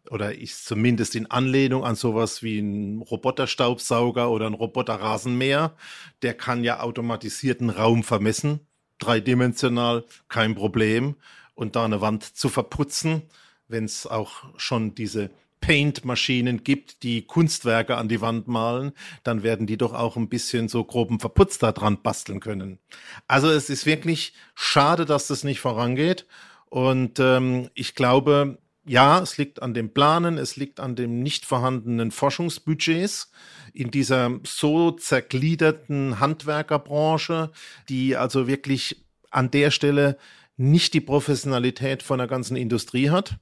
oder 0.10 0.36
ist 0.36 0.66
zumindest 0.66 1.16
in 1.16 1.30
Anlehnung 1.30 1.84
an 1.84 1.96
sowas 1.96 2.42
wie 2.42 2.60
ein 2.60 3.02
Roboterstaubsauger 3.02 4.32
oder 4.32 4.48
ein 4.48 4.54
Roboterrasenmäher. 4.54 5.76
Der 6.22 6.34
kann 6.34 6.64
ja 6.64 6.80
automatisierten 6.80 7.70
Raum 7.70 8.04
vermessen, 8.04 8.62
dreidimensional, 9.00 10.06
kein 10.28 10.56
Problem. 10.56 11.16
Und 11.56 11.76
da 11.76 11.86
eine 11.86 12.02
Wand 12.02 12.24
zu 12.24 12.50
verputzen, 12.50 13.24
wenn 13.68 13.86
es 13.86 14.06
auch 14.06 14.44
schon 14.58 14.94
diese 14.94 15.32
Paint-Maschinen 15.60 16.64
gibt, 16.64 17.04
die 17.04 17.24
Kunstwerke 17.24 17.98
an 17.98 18.08
die 18.08 18.22
Wand 18.22 18.48
malen, 18.48 18.94
dann 19.24 19.44
werden 19.44 19.66
die 19.66 19.78
doch 19.78 19.94
auch 19.94 20.16
ein 20.16 20.30
bisschen 20.30 20.68
so 20.70 20.84
groben 20.84 21.20
Verputz 21.20 21.58
da 21.58 21.72
dran 21.72 22.02
basteln 22.02 22.40
können. 22.40 22.80
Also 23.28 23.50
es 23.50 23.70
ist 23.70 23.86
wirklich 23.86 24.34
schade, 24.56 25.06
dass 25.06 25.28
das 25.28 25.44
nicht 25.44 25.60
vorangeht. 25.60 26.26
Und 26.70 27.20
ähm, 27.20 27.70
ich 27.74 27.96
glaube, 27.96 28.60
ja, 28.88 29.20
es 29.20 29.38
liegt 29.38 29.62
an 29.62 29.74
dem 29.74 29.94
Planen, 29.94 30.38
es 30.38 30.56
liegt 30.56 30.80
an 30.80 30.96
dem 30.96 31.22
nicht 31.22 31.46
vorhandenen 31.46 32.12
Forschungsbudgets 32.12 33.32
in 33.74 33.92
dieser 33.92 34.40
so 34.46 34.92
zergliederten 34.92 36.20
Handwerkerbranche, 36.20 37.52
die 37.90 38.16
also 38.16 38.48
wirklich 38.48 39.06
an 39.30 39.52
der 39.52 39.72
Stelle 39.72 40.18
nicht 40.56 40.94
die 40.94 41.02
Professionalität 41.02 42.02
von 42.02 42.18
der 42.18 42.28
ganzen 42.28 42.56
Industrie 42.56 43.10
hat. 43.10 43.38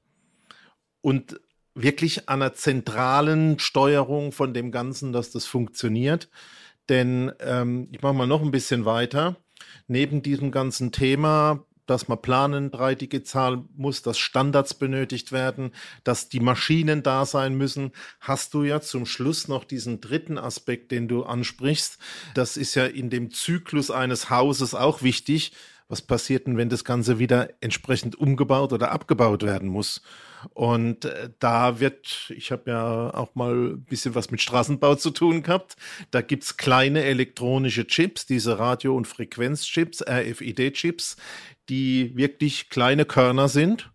Und 1.01 1.39
wirklich 1.75 2.27
an 2.29 2.41
einer 2.41 2.53
zentralen 2.53 3.59
Steuerung 3.59 4.31
von 4.31 4.53
dem 4.53 4.71
Ganzen, 4.71 5.13
dass 5.13 5.31
das 5.31 5.45
funktioniert. 5.45 6.29
Denn 6.89 7.31
ähm, 7.39 7.89
ich 7.91 8.01
mache 8.01 8.13
mal 8.13 8.27
noch 8.27 8.41
ein 8.41 8.51
bisschen 8.51 8.85
weiter. 8.85 9.35
Neben 9.87 10.21
diesem 10.21 10.51
ganzen 10.51 10.91
Thema, 10.91 11.65
dass 11.85 12.07
man 12.07 12.21
planen, 12.21 12.71
dreidige 12.71 13.23
Zahl 13.23 13.63
muss, 13.75 14.01
dass 14.01 14.17
Standards 14.17 14.73
benötigt 14.73 15.31
werden, 15.31 15.71
dass 16.03 16.29
die 16.29 16.39
Maschinen 16.39 17.03
da 17.03 17.25
sein 17.25 17.55
müssen, 17.55 17.91
hast 18.19 18.53
du 18.53 18.63
ja 18.63 18.81
zum 18.81 19.05
Schluss 19.05 19.47
noch 19.47 19.63
diesen 19.63 20.01
dritten 20.01 20.37
Aspekt, 20.37 20.91
den 20.91 21.07
du 21.07 21.23
ansprichst. 21.23 21.97
Das 22.33 22.57
ist 22.57 22.75
ja 22.75 22.85
in 22.85 23.09
dem 23.09 23.31
Zyklus 23.31 23.91
eines 23.91 24.29
Hauses 24.29 24.75
auch 24.75 25.01
wichtig. 25.01 25.51
Was 25.87 26.01
passiert 26.01 26.47
denn, 26.47 26.57
wenn 26.57 26.69
das 26.69 26.83
Ganze 26.83 27.19
wieder 27.19 27.49
entsprechend 27.61 28.15
umgebaut 28.15 28.73
oder 28.73 28.91
abgebaut 28.91 29.43
werden 29.43 29.69
muss? 29.69 30.01
Und 30.53 31.05
äh, 31.05 31.29
da 31.39 31.79
wird, 31.79 32.31
ich 32.35 32.51
habe 32.51 32.71
ja 32.71 33.13
auch 33.13 33.35
mal 33.35 33.53
ein 33.53 33.83
bisschen 33.83 34.15
was 34.15 34.31
mit 34.31 34.41
Straßenbau 34.41 34.95
zu 34.95 35.11
tun 35.11 35.43
gehabt, 35.43 35.75
da 36.11 36.21
gibt's 36.21 36.57
kleine 36.57 37.03
elektronische 37.03 37.87
Chips, 37.87 38.25
diese 38.25 38.57
Radio- 38.59 38.95
und 38.95 39.07
Frequenzchips, 39.07 40.03
RFID-Chips, 40.07 41.17
die 41.69 42.15
wirklich 42.15 42.69
kleine 42.69 43.05
Körner 43.05 43.47
sind, 43.47 43.91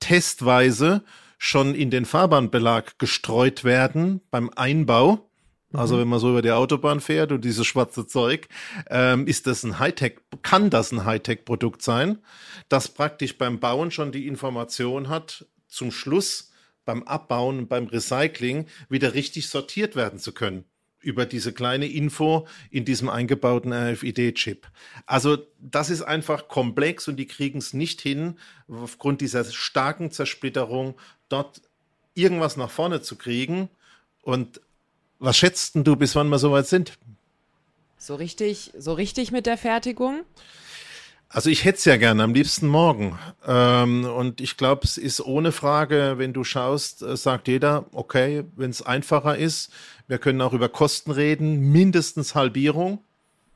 testweise 0.00 1.02
schon 1.38 1.74
in 1.74 1.90
den 1.90 2.04
Fahrbahnbelag 2.04 2.98
gestreut 2.98 3.64
werden 3.64 4.20
beim 4.30 4.50
Einbau. 4.54 5.30
Also 5.72 5.96
mhm. 5.96 6.00
wenn 6.00 6.08
man 6.08 6.18
so 6.18 6.30
über 6.30 6.42
die 6.42 6.50
Autobahn 6.50 7.00
fährt 7.00 7.30
und 7.30 7.44
dieses 7.44 7.66
schwarze 7.66 8.06
Zeug, 8.06 8.48
ähm, 8.88 9.26
ist 9.26 9.46
das 9.46 9.64
ein 9.64 9.78
Hightech, 9.78 10.16
kann 10.42 10.70
das 10.70 10.92
ein 10.92 11.04
Hightech-Produkt 11.04 11.82
sein, 11.82 12.18
das 12.68 12.88
praktisch 12.88 13.36
beim 13.36 13.60
Bauen 13.60 13.90
schon 13.90 14.10
die 14.10 14.26
Information 14.26 15.08
hat, 15.08 15.46
zum 15.66 15.92
Schluss 15.92 16.50
beim 16.86 17.02
Abbauen 17.02 17.58
und 17.58 17.68
beim 17.68 17.86
Recycling 17.86 18.66
wieder 18.88 19.12
richtig 19.12 19.48
sortiert 19.48 19.94
werden 19.94 20.18
zu 20.18 20.32
können 20.32 20.64
über 21.00 21.26
diese 21.26 21.52
kleine 21.52 21.86
Info 21.86 22.46
in 22.70 22.84
diesem 22.84 23.08
eingebauten 23.08 23.72
RFID-Chip. 23.72 24.66
Also 25.06 25.38
das 25.60 25.90
ist 25.90 26.02
einfach 26.02 26.48
komplex 26.48 27.08
und 27.08 27.16
die 27.16 27.26
kriegen 27.26 27.58
es 27.58 27.72
nicht 27.72 28.00
hin, 28.00 28.36
aufgrund 28.68 29.20
dieser 29.20 29.44
starken 29.44 30.10
Zersplitterung 30.10 30.94
dort 31.28 31.62
irgendwas 32.14 32.56
nach 32.56 32.70
vorne 32.70 33.00
zu 33.00 33.16
kriegen. 33.16 33.68
Und 34.22 34.60
was 35.18 35.36
schätzt 35.36 35.72
du, 35.74 35.96
bis 35.96 36.16
wann 36.16 36.28
wir 36.28 36.38
soweit 36.38 36.66
sind? 36.66 36.98
So 37.96 38.14
richtig, 38.14 38.72
so 38.76 38.92
richtig 38.92 39.32
mit 39.32 39.46
der 39.46 39.58
Fertigung? 39.58 40.24
Also 41.30 41.50
ich 41.50 41.64
hätte 41.64 41.78
es 41.78 41.84
ja 41.84 41.96
gerne, 41.96 42.22
am 42.22 42.32
liebsten 42.32 42.68
morgen. 42.68 43.18
Ähm, 43.46 44.04
und 44.04 44.40
ich 44.40 44.56
glaube, 44.56 44.82
es 44.84 44.96
ist 44.96 45.20
ohne 45.20 45.52
Frage, 45.52 46.14
wenn 46.16 46.32
du 46.32 46.42
schaust, 46.42 47.02
äh, 47.02 47.16
sagt 47.16 47.48
jeder, 47.48 47.84
okay, 47.92 48.44
wenn 48.56 48.70
es 48.70 48.80
einfacher 48.80 49.36
ist, 49.36 49.70
wir 50.06 50.18
können 50.18 50.40
auch 50.40 50.54
über 50.54 50.70
Kosten 50.70 51.10
reden, 51.10 51.70
mindestens 51.70 52.34
Halbierung 52.34 53.00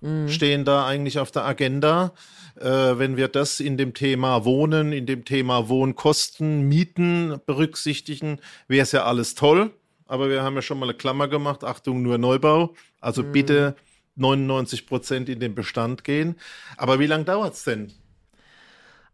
mhm. 0.02 0.28
stehen 0.28 0.64
da 0.64 0.87
eigentlich 0.87 1.18
auf 1.18 1.30
der 1.30 1.44
Agenda. 1.44 2.12
Äh, 2.61 2.68
wenn 2.98 3.16
wir 3.16 3.28
das 3.28 3.61
in 3.61 3.78
dem 3.78 3.94
Thema 3.94 4.44
Wohnen, 4.44 4.92
in 4.92 5.06
dem 5.06 5.24
Thema 5.24 5.70
Wohnkosten, 5.70 6.68
Mieten 6.68 7.40
berücksichtigen, 7.46 8.38
wäre 8.68 8.82
es 8.82 8.92
ja 8.92 9.04
alles 9.04 9.35
toll. 9.35 9.70
Aber 10.06 10.28
wir 10.28 10.42
haben 10.42 10.56
ja 10.56 10.62
schon 10.62 10.78
mal 10.78 10.87
eine 10.87 10.94
Klammer 10.94 11.28
gemacht, 11.28 11.64
Achtung, 11.64 12.02
nur 12.02 12.18
Neubau. 12.18 12.74
Also 13.00 13.22
mhm. 13.22 13.32
bitte 13.32 13.76
99 14.16 14.87
Prozent 14.87 15.29
in 15.29 15.40
den 15.40 15.55
Bestand 15.55 16.05
gehen. 16.05 16.37
Aber 16.77 16.98
wie 16.98 17.07
lange 17.07 17.25
dauert 17.25 17.55
es 17.55 17.64
denn? 17.64 17.92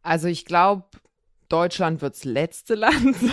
Also 0.03 0.29
ich 0.29 0.45
glaube, 0.45 0.85
Deutschland 1.49 2.03
wird 2.03 2.15
das 2.15 2.25
letzte 2.25 2.75
Land 2.75 3.17
sein. 3.21 3.33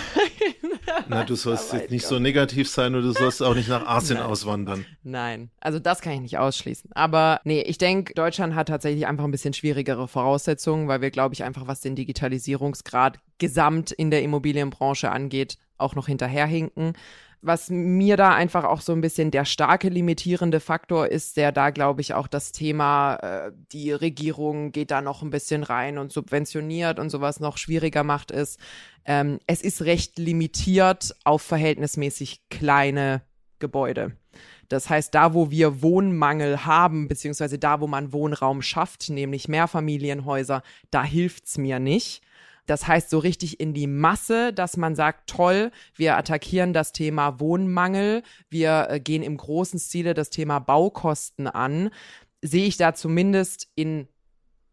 Na, 1.10 1.24
du 1.24 1.36
sollst 1.36 1.74
jetzt 1.74 1.92
nicht 1.92 2.06
so 2.06 2.20
negativ 2.20 2.70
sein 2.70 2.96
und 2.96 3.02
du 3.04 3.12
sollst 3.12 3.44
auch 3.44 3.56
nicht 3.56 3.68
nach 3.68 3.86
Asien 3.88 4.20
Nein. 4.20 4.28
auswandern. 4.28 4.86
Nein, 5.04 5.50
also 5.60 5.80
das 5.80 6.02
kann 6.02 6.14
ich 6.14 6.22
nicht 6.22 6.38
ausschließen. 6.38 6.92
Aber 6.94 7.42
nee, 7.44 7.62
ich 7.62 7.78
denke, 7.78 8.14
Deutschland 8.14 8.56
hat 8.56 8.70
tatsächlich 8.70 9.06
einfach 9.06 9.26
ein 9.26 9.32
bisschen 9.32 9.54
schwierigere 9.54 10.08
Voraussetzungen, 10.08 10.88
weil 10.88 11.02
wir, 11.02 11.12
glaube 11.12 11.34
ich, 11.34 11.44
einfach, 11.44 11.68
was 11.68 11.82
den 11.82 11.96
Digitalisierungsgrad 11.96 13.20
gesamt 13.38 13.92
in 13.92 14.12
der 14.12 14.24
Immobilienbranche 14.24 15.12
angeht, 15.12 15.58
auch 15.78 15.96
noch 15.96 16.08
hinterherhinken 16.08 16.94
was 17.46 17.70
mir 17.70 18.18
da 18.18 18.34
einfach 18.34 18.64
auch 18.64 18.82
so 18.82 18.94
ein 18.94 19.02
bisschen 19.02 19.32
der 19.32 19.46
starke 19.46 19.90
limitierende 19.90 20.60
Faktor 20.60 21.08
ist, 21.08 21.38
der 21.38 21.52
da, 21.52 21.70
glaube 21.70 22.02
ich, 22.02 22.14
auch 22.14 22.28
das 22.28 22.52
Thema, 22.52 23.16
äh, 23.16 23.52
die 23.72 23.92
Regierung 23.92 24.72
geht 24.72 24.92
da 24.92 25.02
noch 25.02 25.22
ein 25.22 25.30
bisschen 25.30 25.64
rein 25.64 25.98
und 25.98 26.12
subventioniert 26.12 27.00
und 27.00 27.10
sowas 27.10 27.40
noch 27.40 27.58
schwieriger 27.58 28.04
macht, 28.04 28.32
ist, 28.32 28.60
ähm, 29.06 29.40
es 29.48 29.62
ist 29.62 29.84
recht 29.84 30.18
limitiert 30.18 31.16
auf 31.24 31.42
verhältnismäßig 31.42 32.42
kleine 32.50 33.22
Gebäude. 33.60 34.18
Das 34.68 34.90
heißt, 34.90 35.14
da, 35.14 35.34
wo 35.34 35.52
wir 35.52 35.82
Wohnmangel 35.82 36.66
haben, 36.66 37.08
beziehungsweise 37.08 37.60
da, 37.60 37.80
wo 37.82 37.88
man 37.88 38.12
Wohnraum 38.12 38.62
schafft, 38.62 39.10
nämlich 39.10 39.48
Mehrfamilienhäuser, 39.48 40.64
da 40.90 41.04
hilft's 41.04 41.58
mir 41.58 41.80
nicht. 41.80 42.22
Das 42.66 42.88
heißt 42.88 43.10
so 43.10 43.20
richtig 43.20 43.60
in 43.60 43.74
die 43.74 43.88
Masse, 43.88 44.54
dass 44.54 44.78
man 44.78 44.96
sagt, 44.96 45.30
toll, 45.30 45.72
wir 45.96 46.18
attackieren 46.18 46.74
das 46.74 46.92
Thema 46.92 47.40
Wohnmangel, 47.40 48.24
wir 48.50 48.88
äh, 48.90 49.00
gehen 49.00 49.24
im 49.24 49.38
großen 49.38 49.80
Stile 49.80 50.14
das 50.14 50.30
Thema 50.30 50.60
Baukosten 50.60 51.48
an, 51.48 51.90
sehe 52.42 52.66
ich 52.66 52.78
da 52.78 52.94
zumindest 52.94 53.68
in 53.76 54.08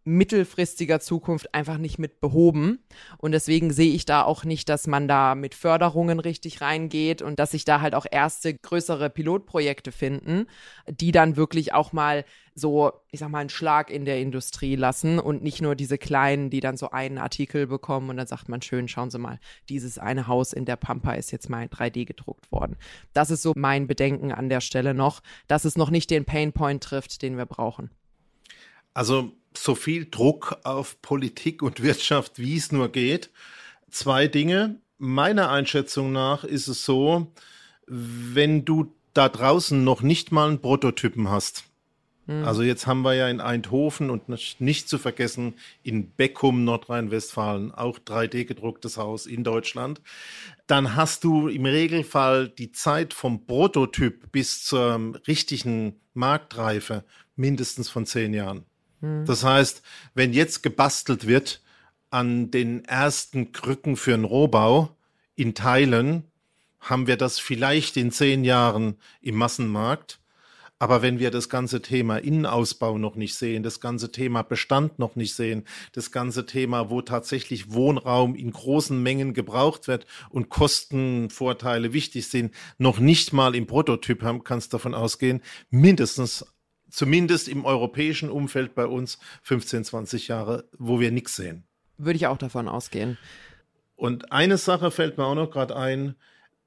mittelfristiger 0.05 1.01
Zukunft 1.01 1.55
einfach 1.55 1.79
nicht 1.79 1.99
mit 1.99 2.21
behoben. 2.21 2.81
Und 3.19 3.33
deswegen 3.33 3.73
sehe 3.73 3.93
ich 3.93 4.05
da 4.05 4.23
auch 4.23 4.45
nicht, 4.45 4.69
dass 4.69 4.87
man 4.87 5.07
da 5.07 5.35
mit 5.35 5.55
Förderungen 5.55 6.19
richtig 6.19 6.61
reingeht 6.61 7.23
und 7.23 7.39
dass 7.39 7.53
sich 7.53 7.65
da 7.65 7.81
halt 7.81 7.95
auch 7.95 8.07
erste 8.11 8.55
größere 8.55 9.11
Pilotprojekte 9.11 9.93
finden, 9.93 10.47
die 10.89 11.13
dann 11.13 11.37
wirklich 11.37 11.73
auch 11.73 11.93
mal 11.93 12.25
so, 12.55 12.93
ich 13.11 13.21
sag 13.21 13.31
mal, 13.31 13.39
einen 13.39 13.49
Schlag 13.49 13.91
in 13.91 14.05
der 14.05 14.21
Industrie 14.21 14.77
lassen 14.77 15.19
und 15.19 15.43
nicht 15.43 15.63
nur 15.63 15.75
diese 15.75 15.97
kleinen, 15.97 16.51
die 16.51 16.61
dann 16.61 16.77
so 16.77 16.91
einen 16.91 17.19
Artikel 17.19 17.67
bekommen 17.67 18.11
und 18.11 18.17
dann 18.17 18.27
sagt 18.27 18.49
man 18.49 18.61
schön, 18.61 18.89
schauen 18.89 19.11
Sie 19.11 19.19
mal, 19.19 19.39
dieses 19.69 19.99
eine 19.99 20.27
Haus 20.27 20.53
in 20.53 20.65
der 20.65 20.77
Pampa 20.77 21.13
ist 21.15 21.31
jetzt 21.31 21.49
mal 21.49 21.63
in 21.63 21.69
3D 21.71 22.05
gedruckt 22.05 22.53
worden. 22.53 22.77
Das 23.13 23.31
ist 23.31 23.43
so 23.43 23.53
mein 23.57 23.87
Bedenken 23.87 24.33
an 24.33 24.49
der 24.49 24.61
Stelle 24.61 24.93
noch, 24.95 25.23
dass 25.47 25.65
es 25.65 25.77
noch 25.77 25.91
nicht 25.91 26.11
den 26.11 26.25
Painpoint 26.25 26.83
trifft, 26.83 27.23
den 27.23 27.39
wir 27.39 27.47
brauchen. 27.47 27.91
Also 28.95 29.33
so 29.57 29.75
viel 29.75 30.07
Druck 30.11 30.59
auf 30.65 31.01
Politik 31.03 31.63
und 31.63 31.83
Wirtschaft, 31.83 32.39
wie 32.39 32.57
es 32.57 32.73
nur 32.73 32.91
geht. 32.91 33.31
Zwei 33.91 34.29
Dinge. 34.29 34.77
Meiner 34.99 35.51
Einschätzung 35.51 36.13
nach 36.13 36.45
ist 36.45 36.69
es 36.69 36.85
so, 36.85 37.33
wenn 37.87 38.65
du 38.65 38.93
da 39.15 39.29
draußen 39.29 39.83
noch 39.83 40.03
nicht 40.03 40.33
mal 40.33 40.49
einen 40.49 40.61
Prototypen 40.61 41.29
hast. 41.29 41.65
Mhm. 42.27 42.45
Also 42.45 42.63
jetzt 42.63 42.87
haben 42.87 43.03
wir 43.03 43.15
ja 43.15 43.29
in 43.29 43.41
Eindhoven 43.41 44.11
und 44.11 44.29
nicht 44.61 44.89
zu 44.89 44.99
vergessen 44.99 45.55
in 45.83 46.11
Beckum, 46.11 46.65
Nordrhein-Westfalen, 46.65 47.73
auch 47.73 47.99
3D 47.99 48.45
gedrucktes 48.45 48.97
Haus 48.97 49.27
in 49.27 49.45
Deutschland. 49.45 50.01
Dann 50.67 50.95
hast 50.97 51.25
du 51.25 51.49
im 51.49 51.67
Regelfall 51.67 52.49
die 52.49 52.73
Zeit 52.73 53.13
vom 53.13 53.45
Prototyp 53.47 54.31
bis 54.33 54.65
zur 54.65 55.15
richtigen 55.27 56.01
Marktreife 56.15 57.05
mindestens 57.37 57.89
von 57.89 58.07
zehn 58.07 58.35
Jahren. 58.35 58.65
Hm. 59.03 59.27
Das 59.27 59.45
heißt, 59.45 59.83
wenn 60.15 60.33
jetzt 60.33 60.63
gebastelt 60.63 61.27
wird 61.27 61.61
an 62.11 62.51
den 62.51 62.85
ersten 62.85 63.53
Krücken 63.53 63.97
für 63.97 64.15
einen 64.15 64.25
Rohbau 64.25 64.97
in 65.35 65.55
Teilen, 65.55 66.25
haben 66.81 67.07
wir 67.07 67.17
das 67.17 67.39
vielleicht 67.39 67.97
in 67.97 68.11
zehn 68.11 68.45
Jahren 68.45 68.97
im 69.21 69.37
Massenmarkt. 69.37 70.19
Aber 70.79 71.01
wenn 71.01 71.21
wir 71.21 71.31
das 71.31 71.49
ganze 71.49 71.81
Thema 71.81 72.17
Innenausbau 72.17 72.99
noch 72.99 73.15
nicht 73.15 73.37
sehen, 73.37 73.63
das 73.63 73.79
ganze 73.79 74.11
Thema 74.11 74.43
Bestand 74.43 74.99
noch 74.99 75.15
nicht 75.15 75.33
sehen, 75.33 75.65
das 75.93 76.11
ganze 76.11 76.45
Thema, 76.45 76.91
wo 76.91 77.03
tatsächlich 77.03 77.73
Wohnraum 77.73 78.35
in 78.35 78.51
großen 78.51 79.01
Mengen 79.01 79.33
gebraucht 79.33 79.87
wird 79.87 80.07
und 80.29 80.49
Kostenvorteile 80.49 81.93
wichtig 81.93 82.27
sind, 82.27 82.53
noch 82.79 82.99
nicht 82.99 83.33
mal 83.33 83.55
im 83.55 83.69
Prototyp 83.69 84.23
haben, 84.25 84.43
kannst 84.43 84.75
davon 84.75 84.93
ausgehen, 84.93 85.41
mindestens 85.71 86.53
zumindest 86.93 87.49
im 87.49 87.65
europäischen 87.65 88.31
Umfeld 88.31 88.75
bei 88.75 88.87
uns 88.87 89.19
15, 89.43 89.85
20 89.85 90.29
Jahre, 90.29 90.69
wo 90.79 91.01
wir 91.01 91.11
nichts 91.11 91.35
sehen. 91.35 91.65
Würde 91.99 92.17
ich 92.17 92.27
auch 92.27 92.39
davon 92.39 92.69
ausgehen. 92.69 93.19
Und 93.97 94.31
eine 94.31 94.59
Sache 94.59 94.91
fällt 94.91 95.17
mir 95.19 95.25
auch 95.25 95.35
noch 95.35 95.51
gerade 95.51 95.77
ein. 95.77 96.15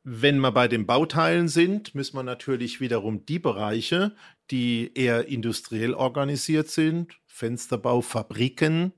Wenn 0.04 0.40
wir 0.40 0.52
bei 0.52 0.68
den 0.68 0.86
Bauteilen 0.86 1.48
sind, 1.48 1.96
müssen 1.96 2.16
wir 2.16 2.24
natürlich 2.24 2.80
wiederum 2.80 3.26
die 3.26 3.40
Bereiche, 3.40 4.16
die 4.52 4.92
eher 4.94 5.28
industriell 5.28 5.94
organisiert 5.94 6.70
sind, 6.70 7.18
Fensterbau, 7.26 8.02
Fabriken, 8.02 8.94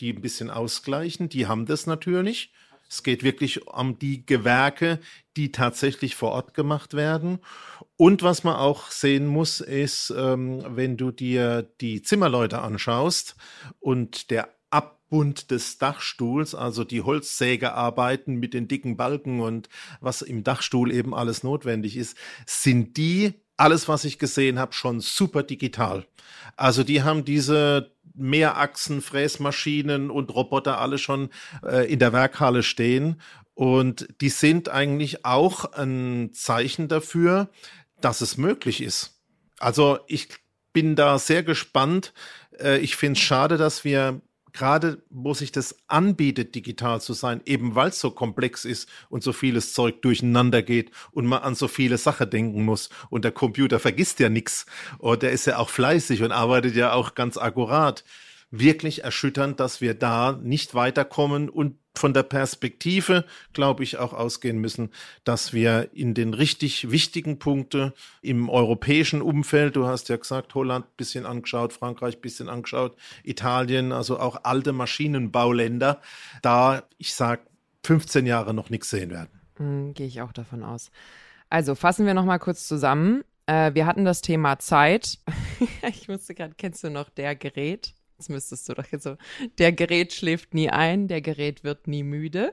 die 0.00 0.12
ein 0.12 0.20
bisschen 0.20 0.50
ausgleichen, 0.50 1.28
die 1.28 1.46
haben 1.46 1.66
das 1.66 1.86
natürlich. 1.86 2.52
Es 2.88 3.02
geht 3.02 3.22
wirklich 3.22 3.66
um 3.66 3.98
die 3.98 4.24
Gewerke, 4.24 4.98
die 5.36 5.52
tatsächlich 5.52 6.16
vor 6.16 6.32
Ort 6.32 6.54
gemacht 6.54 6.94
werden. 6.94 7.38
Und 7.96 8.22
was 8.22 8.44
man 8.44 8.56
auch 8.56 8.90
sehen 8.90 9.26
muss, 9.26 9.60
ist, 9.60 10.12
ähm, 10.16 10.64
wenn 10.68 10.96
du 10.96 11.10
dir 11.10 11.62
die 11.80 12.02
Zimmerleute 12.02 12.60
anschaust 12.60 13.36
und 13.78 14.30
der 14.30 14.48
Abbund 14.70 15.50
des 15.50 15.78
Dachstuhls, 15.78 16.54
also 16.54 16.84
die 16.84 17.02
Holzsägearbeiten 17.02 18.36
mit 18.36 18.54
den 18.54 18.68
dicken 18.68 18.96
Balken 18.96 19.40
und 19.40 19.68
was 20.00 20.22
im 20.22 20.44
Dachstuhl 20.44 20.92
eben 20.92 21.14
alles 21.14 21.42
notwendig 21.42 21.96
ist, 21.96 22.16
sind 22.46 22.96
die 22.96 23.34
alles, 23.58 23.88
was 23.88 24.04
ich 24.04 24.18
gesehen 24.18 24.58
habe, 24.58 24.72
schon 24.72 25.00
super 25.00 25.42
digital. 25.42 26.06
Also 26.56 26.84
die 26.84 27.02
haben 27.02 27.24
diese 27.24 27.90
Mehrachsen, 28.18 29.00
Fräsmaschinen 29.00 30.10
und 30.10 30.34
Roboter 30.34 30.78
alle 30.80 30.98
schon 30.98 31.30
äh, 31.64 31.90
in 31.90 31.98
der 31.98 32.12
Werkhalle 32.12 32.62
stehen. 32.62 33.20
Und 33.54 34.08
die 34.20 34.28
sind 34.28 34.68
eigentlich 34.68 35.24
auch 35.24 35.72
ein 35.72 36.30
Zeichen 36.32 36.88
dafür, 36.88 37.48
dass 38.00 38.20
es 38.20 38.36
möglich 38.36 38.82
ist. 38.82 39.20
Also 39.58 39.98
ich 40.06 40.28
bin 40.72 40.94
da 40.94 41.18
sehr 41.18 41.42
gespannt. 41.42 42.12
Äh, 42.60 42.78
ich 42.78 42.96
finde 42.96 43.18
es 43.18 43.24
schade, 43.24 43.56
dass 43.56 43.84
wir 43.84 44.20
gerade 44.58 45.02
wo 45.08 45.34
sich 45.34 45.52
das 45.52 45.76
anbietet, 45.86 46.54
digital 46.56 47.00
zu 47.00 47.12
sein, 47.12 47.40
eben 47.46 47.76
weil 47.76 47.90
es 47.90 48.00
so 48.00 48.10
komplex 48.10 48.64
ist 48.64 48.88
und 49.08 49.22
so 49.22 49.32
vieles 49.32 49.72
Zeug 49.72 50.02
durcheinander 50.02 50.62
geht 50.62 50.90
und 51.12 51.26
man 51.26 51.42
an 51.42 51.54
so 51.54 51.68
viele 51.68 51.96
Sachen 51.96 52.28
denken 52.28 52.64
muss. 52.64 52.90
Und 53.08 53.24
der 53.24 53.30
Computer 53.30 53.78
vergisst 53.78 54.18
ja 54.18 54.28
nichts. 54.28 54.66
Und 54.98 55.22
der 55.22 55.30
ist 55.30 55.46
ja 55.46 55.58
auch 55.58 55.70
fleißig 55.70 56.22
und 56.22 56.32
arbeitet 56.32 56.74
ja 56.74 56.92
auch 56.92 57.14
ganz 57.14 57.36
akkurat. 57.36 58.04
Wirklich 58.50 59.04
erschütternd, 59.04 59.60
dass 59.60 59.80
wir 59.80 59.94
da 59.94 60.32
nicht 60.42 60.74
weiterkommen 60.74 61.48
und 61.48 61.76
von 61.98 62.14
der 62.14 62.22
Perspektive, 62.22 63.24
glaube 63.52 63.82
ich, 63.82 63.98
auch 63.98 64.12
ausgehen 64.12 64.58
müssen, 64.58 64.90
dass 65.24 65.52
wir 65.52 65.90
in 65.92 66.14
den 66.14 66.32
richtig 66.32 66.90
wichtigen 66.90 67.38
Punkten 67.38 67.92
im 68.22 68.48
europäischen 68.48 69.20
Umfeld, 69.20 69.76
du 69.76 69.86
hast 69.86 70.08
ja 70.08 70.16
gesagt, 70.16 70.54
Holland 70.54 70.96
bisschen 70.96 71.26
angeschaut, 71.26 71.72
Frankreich 71.72 72.20
bisschen 72.20 72.48
angeschaut, 72.48 72.96
Italien, 73.24 73.92
also 73.92 74.18
auch 74.18 74.44
alte 74.44 74.72
Maschinenbauländer, 74.72 76.00
da, 76.42 76.82
ich 76.96 77.14
sage, 77.14 77.42
15 77.84 78.26
Jahre 78.26 78.54
noch 78.54 78.70
nichts 78.70 78.90
sehen 78.90 79.10
werden. 79.10 79.30
Mhm, 79.58 79.94
Gehe 79.94 80.06
ich 80.06 80.22
auch 80.22 80.32
davon 80.32 80.62
aus. 80.62 80.90
Also 81.50 81.74
fassen 81.74 82.06
wir 82.06 82.14
noch 82.14 82.24
mal 82.24 82.38
kurz 82.38 82.66
zusammen. 82.66 83.22
Äh, 83.46 83.74
wir 83.74 83.86
hatten 83.86 84.04
das 84.04 84.20
Thema 84.20 84.58
Zeit. 84.58 85.18
ich 85.88 86.08
musste 86.08 86.34
gerade, 86.34 86.54
kennst 86.56 86.84
du 86.84 86.90
noch 86.90 87.08
der 87.08 87.34
Gerät? 87.34 87.94
Das 88.18 88.28
müsstest 88.28 88.68
du 88.68 88.74
doch 88.74 88.86
jetzt 88.90 89.04
so. 89.04 89.16
Der 89.58 89.72
Gerät 89.72 90.12
schläft 90.12 90.52
nie 90.52 90.70
ein, 90.70 91.06
der 91.06 91.20
Gerät 91.20 91.62
wird 91.62 91.86
nie 91.86 92.02
müde. 92.02 92.52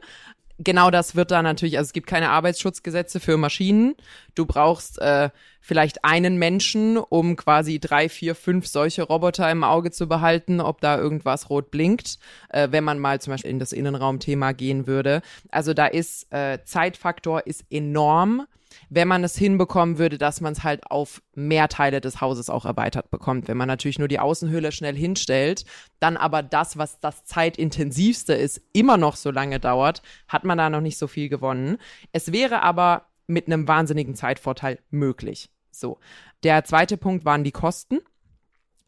Genau 0.59 0.89
das 0.89 1.15
wird 1.15 1.31
da 1.31 1.41
natürlich, 1.41 1.77
also 1.77 1.89
es 1.89 1.93
gibt 1.93 2.07
keine 2.07 2.29
Arbeitsschutzgesetze 2.29 3.19
für 3.19 3.35
Maschinen. 3.35 3.95
Du 4.35 4.45
brauchst 4.45 4.99
äh, 4.99 5.31
vielleicht 5.59 6.05
einen 6.05 6.37
Menschen, 6.37 6.97
um 6.97 7.35
quasi 7.35 7.79
drei, 7.79 8.07
vier, 8.07 8.35
fünf 8.35 8.67
solche 8.67 9.03
Roboter 9.03 9.51
im 9.51 9.65
Auge 9.65 9.91
zu 9.91 10.07
behalten, 10.07 10.61
ob 10.61 10.79
da 10.79 10.97
irgendwas 10.97 11.49
rot 11.49 11.71
blinkt, 11.71 12.19
äh, 12.49 12.69
wenn 12.71 12.85
man 12.85 12.99
mal 12.99 13.19
zum 13.19 13.31
Beispiel 13.31 13.51
in 13.51 13.59
das 13.59 13.73
Innenraumthema 13.73 14.53
gehen 14.53 14.87
würde. 14.87 15.23
Also 15.49 15.73
da 15.73 15.87
ist 15.87 16.31
äh, 16.31 16.59
Zeitfaktor 16.63 17.47
ist 17.47 17.65
enorm 17.69 18.45
wenn 18.89 19.07
man 19.07 19.23
es 19.23 19.37
hinbekommen 19.37 19.97
würde, 19.97 20.17
dass 20.17 20.41
man 20.41 20.53
es 20.53 20.63
halt 20.63 20.89
auf 20.89 21.21
mehr 21.33 21.67
Teile 21.67 22.01
des 22.01 22.21
Hauses 22.21 22.49
auch 22.49 22.65
erweitert 22.65 23.11
bekommt. 23.11 23.47
Wenn 23.47 23.57
man 23.57 23.67
natürlich 23.67 23.99
nur 23.99 24.07
die 24.07 24.19
Außenhülle 24.19 24.71
schnell 24.71 24.95
hinstellt, 24.95 25.65
dann 25.99 26.17
aber 26.17 26.43
das, 26.43 26.77
was 26.77 26.99
das 26.99 27.25
zeitintensivste 27.25 28.33
ist, 28.33 28.61
immer 28.73 28.97
noch 28.97 29.15
so 29.15 29.31
lange 29.31 29.59
dauert, 29.59 30.01
hat 30.27 30.43
man 30.43 30.57
da 30.57 30.69
noch 30.69 30.81
nicht 30.81 30.97
so 30.97 31.07
viel 31.07 31.29
gewonnen. 31.29 31.77
Es 32.11 32.31
wäre 32.31 32.61
aber 32.61 33.07
mit 33.27 33.47
einem 33.47 33.67
wahnsinnigen 33.67 34.15
Zeitvorteil 34.15 34.79
möglich. 34.89 35.49
So. 35.71 35.99
Der 36.43 36.63
zweite 36.63 36.97
Punkt 36.97 37.25
waren 37.25 37.43
die 37.43 37.51
Kosten. 37.51 37.99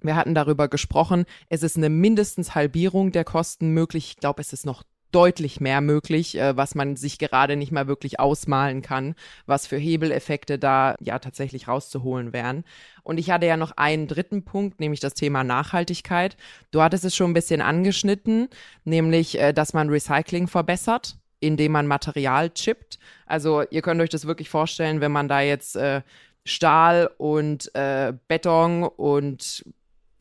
Wir 0.02 0.16
hatten 0.16 0.36
darüber 0.36 0.68
gesprochen. 0.68 1.26
Es 1.50 1.64
ist 1.64 1.76
eine 1.76 1.90
mindestens 1.90 2.56
Halbierung 2.56 3.12
der 3.12 3.24
Kosten 3.24 3.72
möglich. 3.72 4.12
Ich 4.12 4.18
glaube, 4.18 4.42
es 4.42 4.54
ist 4.54 4.66
noch 4.66 4.84
deutlich 5.12 5.60
mehr 5.60 5.82
möglich, 5.82 6.38
äh, 6.38 6.56
was 6.58 6.76
man 6.76 6.96
sich 6.96 7.18
gerade 7.20 7.56
nicht 7.56 7.72
mal 7.72 7.88
wirklich 7.88 8.20
ausmalen 8.20 8.82
kann, 8.82 9.16
was 9.46 9.68
für 9.68 9.78
Hebeleffekte 9.78 10.60
da 10.60 10.96
ja 11.00 11.20
tatsächlich 11.20 11.68
rauszuholen 11.68 12.34
wären. 12.34 12.64
Und 13.04 13.18
ich 13.18 13.32
hatte 13.32 13.46
ja 13.46 13.58
noch 13.58 13.72
einen 13.78 14.08
dritten 14.08 14.44
Punkt, 14.44 14.80
nämlich 14.80 15.00
das 15.00 15.14
Thema 15.14 15.44
Nachhaltigkeit. 15.44 16.38
Du 16.72 16.82
hattest 16.82 17.06
es 17.06 17.16
schon 17.16 17.32
ein 17.32 17.36
bisschen 17.36 17.62
angeschnitten, 17.62 18.50
nämlich, 18.84 19.40
äh, 19.40 19.54
dass 19.54 19.74
man 19.74 19.90
Recycling 19.90 20.48
verbessert 20.48 21.18
indem 21.40 21.74
man 21.74 21.86
Material 21.86 22.50
chippt. 22.50 22.98
Also 23.26 23.64
ihr 23.70 23.82
könnt 23.82 24.02
euch 24.02 24.10
das 24.10 24.26
wirklich 24.26 24.50
vorstellen, 24.50 25.02
wenn 25.02 25.12
man 25.12 25.28
da 25.28 25.42
jetzt 25.42 25.76
äh, 25.76 26.02
Stahl 26.46 27.10
und 27.18 27.74
äh, 27.76 28.14
Beton 28.28 28.84
und 28.84 29.64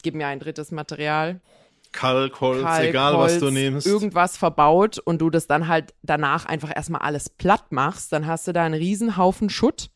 gib 0.03 0.15
mir 0.15 0.27
ein 0.27 0.41
drittes 0.41 0.73
Material. 0.73 1.41
Kalk, 1.97 2.41
Holz, 2.41 2.63
Kalk, 2.63 2.89
egal 2.89 3.19
was 3.19 3.39
du 3.39 3.51
nimmst. 3.51 3.87
Irgendwas 3.87 4.37
verbaut 4.37 4.99
und 4.99 5.21
du 5.21 5.31
das 5.31 5.47
dann 5.47 5.67
halt 5.67 5.95
danach 6.03 6.47
einfach 6.47 6.71
erstmal 6.75 7.01
alles 7.01 7.29
platt 7.29 7.73
machst, 7.73 8.13
dann 8.13 8.27
hast 8.27 8.47
du 8.47 8.53
da 8.53 8.65
einen 8.65 8.75
riesen 8.75 9.17
Haufen 9.17 9.51
Schutt. 9.51 9.91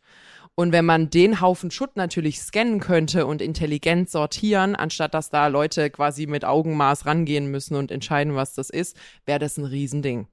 Und 0.56 0.72
wenn 0.72 0.84
man 0.84 1.10
den 1.10 1.40
Haufen 1.40 1.70
Schutt 1.70 1.96
natürlich 1.96 2.40
scannen 2.40 2.80
könnte 2.80 3.24
und 3.24 3.40
intelligent 3.40 4.10
sortieren, 4.10 4.74
anstatt 4.76 5.14
dass 5.14 5.30
da 5.30 5.46
Leute 5.46 5.90
quasi 5.90 6.26
mit 6.26 6.44
Augenmaß 6.44 7.06
rangehen 7.06 7.50
müssen 7.50 7.76
und 7.76 7.90
entscheiden, 7.90 8.34
was 8.34 8.54
das 8.54 8.68
ist, 8.68 8.96
wäre 9.24 9.38
das 9.38 9.56
ein 9.56 9.64
Riesending. 9.64 10.26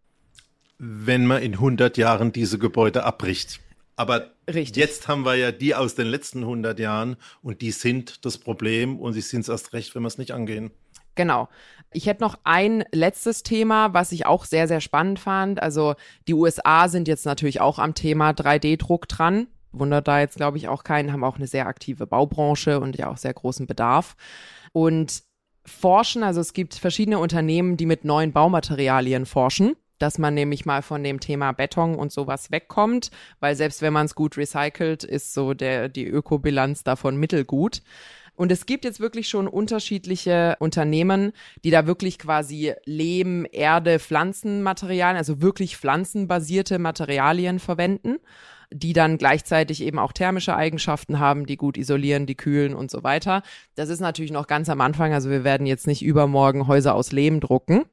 Wenn 0.80 1.25
man 1.25 1.41
in 1.41 1.53
100 1.53 1.97
Jahren 1.97 2.32
diese 2.32 2.58
Gebäude 2.60 3.03
abbricht. 3.03 3.60
Aber 3.95 4.32
Richtig. 4.47 4.75
jetzt 4.75 5.08
haben 5.08 5.25
wir 5.25 5.36
ja 5.36 5.51
die 5.51 5.73
aus 5.73 5.95
den 5.95 6.08
letzten 6.08 6.41
100 6.41 6.77
Jahren 6.77 7.17
und 7.41 7.62
die 7.62 7.71
sind 7.71 8.25
das 8.25 8.38
Problem 8.38 8.99
und 8.99 9.13
sie 9.13 9.21
sind 9.21 9.41
es 9.41 9.49
erst 9.49 9.73
recht, 9.73 9.95
wenn 9.95 10.03
wir 10.03 10.08
es 10.08 10.19
nicht 10.19 10.32
angehen. 10.32 10.71
Genau. 11.17 11.49
Ich 11.91 12.06
hätte 12.06 12.23
noch 12.23 12.38
ein 12.43 12.86
letztes 12.91 13.43
Thema, 13.43 13.93
was 13.93 14.12
ich 14.12 14.25
auch 14.25 14.45
sehr, 14.45 14.67
sehr 14.67 14.82
spannend 14.82 15.19
fand. 15.19 15.62
Also 15.62 15.95
die 16.27 16.34
USA 16.34 16.88
sind 16.88 17.08
jetzt 17.08 17.25
natürlich 17.25 17.60
auch 17.60 17.80
am 17.80 17.93
Thema 17.93 18.32
3D-Druck 18.32 19.08
dran. 19.08 19.47
Wundert 19.71 20.08
da 20.08 20.19
jetzt, 20.19 20.38
glaube 20.38 20.58
ich, 20.58 20.67
auch 20.67 20.84
keinen, 20.84 21.12
haben 21.12 21.23
auch 21.23 21.38
eine 21.38 21.47
sehr 21.47 21.67
aktive 21.67 22.08
Baubranche 22.08 22.80
und 22.80 22.97
ja 22.97 23.10
auch 23.10 23.17
sehr 23.17 23.34
großen 23.34 23.67
Bedarf. 23.67 24.15
Und 24.73 25.23
forschen, 25.65 26.23
also 26.23 26.39
es 26.39 26.53
gibt 26.53 26.75
verschiedene 26.75 27.19
Unternehmen, 27.19 27.77
die 27.77 27.86
mit 27.86 28.06
neuen 28.06 28.32
Baumaterialien 28.32 29.25
forschen 29.25 29.75
dass 29.99 30.17
man 30.17 30.34
nämlich 30.34 30.65
mal 30.65 30.82
von 30.82 31.03
dem 31.03 31.19
Thema 31.19 31.51
Beton 31.51 31.95
und 31.95 32.12
sowas 32.12 32.51
wegkommt, 32.51 33.12
weil 33.39 33.56
selbst 33.56 33.82
wenn 33.82 33.93
man 33.93 34.06
es 34.06 34.15
gut 34.15 34.38
recycelt, 34.38 35.03
ist 35.03 35.34
so 35.34 35.53
der, 35.53 35.89
die 35.89 36.06
Ökobilanz 36.06 36.84
davon 36.84 37.17
mittelgut. 37.17 37.82
Und 38.38 38.52
es 38.52 38.67
gibt 38.67 38.86
jetzt 38.86 39.00
wirklich 39.00 39.28
schon 39.28 39.47
unterschiedliche 39.47 40.56
Unternehmen, 40.60 41.34
die 41.63 41.71
da 41.71 41.88
wirklich 41.88 42.19
quasi 42.19 42.73
Lehm, 42.86 43.47
Erde, 43.52 44.00
Pflanzenmaterialien, 44.00 45.17
also 45.17 45.41
wirklich 45.41 45.76
pflanzenbasierte 45.76 46.80
Materialien 46.80 47.60
verwenden 47.60 48.19
die 48.71 48.93
dann 48.93 49.17
gleichzeitig 49.17 49.82
eben 49.82 49.97
auch 49.97 50.12
thermische 50.12 50.56
Eigenschaften 50.56 51.19
haben, 51.19 51.45
die 51.45 51.56
gut 51.56 51.78
isolieren, 51.78 52.26
die 52.26 52.36
kühlen 52.36 52.76
und 52.76 52.91
so 52.91 53.04
weiter. 53.04 53.41
Das 53.76 53.89
ist 53.89 54.02
natürlich 54.02 54.32
noch 54.32 54.47
ganz 54.47 54.67
am 54.69 54.82
Anfang, 54.82 55.13
also 55.13 55.30
wir 55.30 55.43
werden 55.43 55.65
jetzt 55.65 55.88
nicht 55.88 56.04
übermorgen 56.04 56.67
Häuser 56.67 56.93
aus 56.93 57.12
Lehm 57.12 57.39
drucken, 57.39 57.86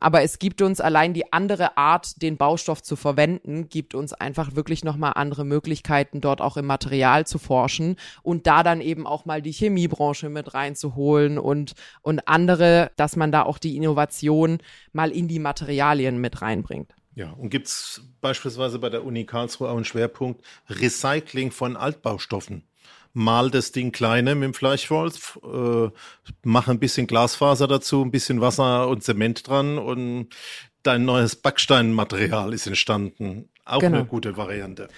aber 0.00 0.22
es 0.22 0.38
gibt 0.38 0.62
uns 0.62 0.80
allein 0.80 1.14
die 1.14 1.32
andere 1.32 1.76
Art, 1.76 2.22
den 2.22 2.36
Baustoff 2.36 2.82
zu 2.82 2.96
verwenden, 2.96 3.68
gibt 3.68 3.94
uns 3.94 4.12
einfach 4.12 4.54
wirklich 4.54 4.84
nochmal 4.84 5.12
andere 5.16 5.44
Möglichkeiten, 5.44 6.20
dort 6.20 6.40
auch 6.40 6.56
im 6.56 6.66
Material 6.66 7.26
zu 7.26 7.38
forschen 7.38 7.96
und 8.22 8.46
da 8.46 8.62
dann 8.62 8.80
eben 8.80 9.06
auch 9.06 9.24
mal 9.24 9.42
die 9.42 9.52
Chemiebranche 9.52 10.28
mit 10.28 10.54
reinzuholen 10.54 11.38
und, 11.38 11.74
und 12.02 12.26
andere, 12.28 12.90
dass 12.96 13.16
man 13.16 13.32
da 13.32 13.42
auch 13.42 13.58
die 13.58 13.76
Innovation 13.76 14.58
mal 14.92 15.10
in 15.10 15.28
die 15.28 15.38
Materialien 15.38 16.18
mit 16.18 16.42
reinbringt. 16.42 16.94
Ja, 17.14 17.32
und 17.32 17.50
gibt 17.50 17.66
es 17.66 18.02
beispielsweise 18.20 18.78
bei 18.78 18.90
der 18.90 19.04
Uni 19.04 19.24
Karlsruhe 19.24 19.68
auch 19.68 19.74
einen 19.74 19.84
Schwerpunkt 19.84 20.44
Recycling 20.68 21.50
von 21.50 21.76
Altbaustoffen? 21.76 22.62
Mal 23.12 23.50
das 23.50 23.72
Ding 23.72 23.92
kleiner 23.92 24.34
mit 24.34 24.44
dem 24.44 24.54
Fleischwolf, 24.54 25.38
äh, 25.44 25.90
mach 26.44 26.68
ein 26.68 26.78
bisschen 26.78 27.06
Glasfaser 27.06 27.66
dazu, 27.66 28.02
ein 28.02 28.10
bisschen 28.10 28.40
Wasser 28.40 28.88
und 28.88 29.02
Zement 29.02 29.46
dran 29.46 29.78
und 29.78 30.28
dein 30.82 31.04
neues 31.04 31.36
Backsteinmaterial 31.36 32.52
ist 32.52 32.66
entstanden. 32.66 33.48
Auch 33.64 33.80
genau. 33.80 33.98
eine 33.98 34.06
gute 34.06 34.36
Variante 34.36 34.88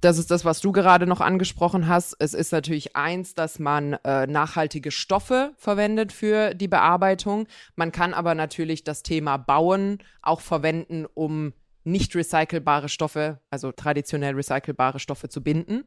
das 0.00 0.18
ist 0.18 0.30
das, 0.30 0.44
was 0.44 0.60
du 0.60 0.72
gerade 0.72 1.06
noch 1.06 1.20
angesprochen 1.20 1.88
hast. 1.88 2.14
Es 2.18 2.34
ist 2.34 2.52
natürlich 2.52 2.96
eins, 2.96 3.34
dass 3.34 3.58
man 3.58 3.94
äh, 4.04 4.26
nachhaltige 4.26 4.90
Stoffe 4.90 5.52
verwendet 5.56 6.12
für 6.12 6.54
die 6.54 6.68
Bearbeitung. 6.68 7.46
Man 7.76 7.92
kann 7.92 8.14
aber 8.14 8.34
natürlich 8.34 8.84
das 8.84 9.02
Thema 9.02 9.36
Bauen 9.38 9.98
auch 10.22 10.40
verwenden, 10.40 11.06
um 11.14 11.52
nicht 11.84 12.14
recycelbare 12.14 12.88
Stoffe, 12.88 13.40
also 13.50 13.72
traditionell 13.72 14.34
recycelbare 14.34 14.98
Stoffe 14.98 15.28
zu 15.28 15.42
binden. 15.42 15.84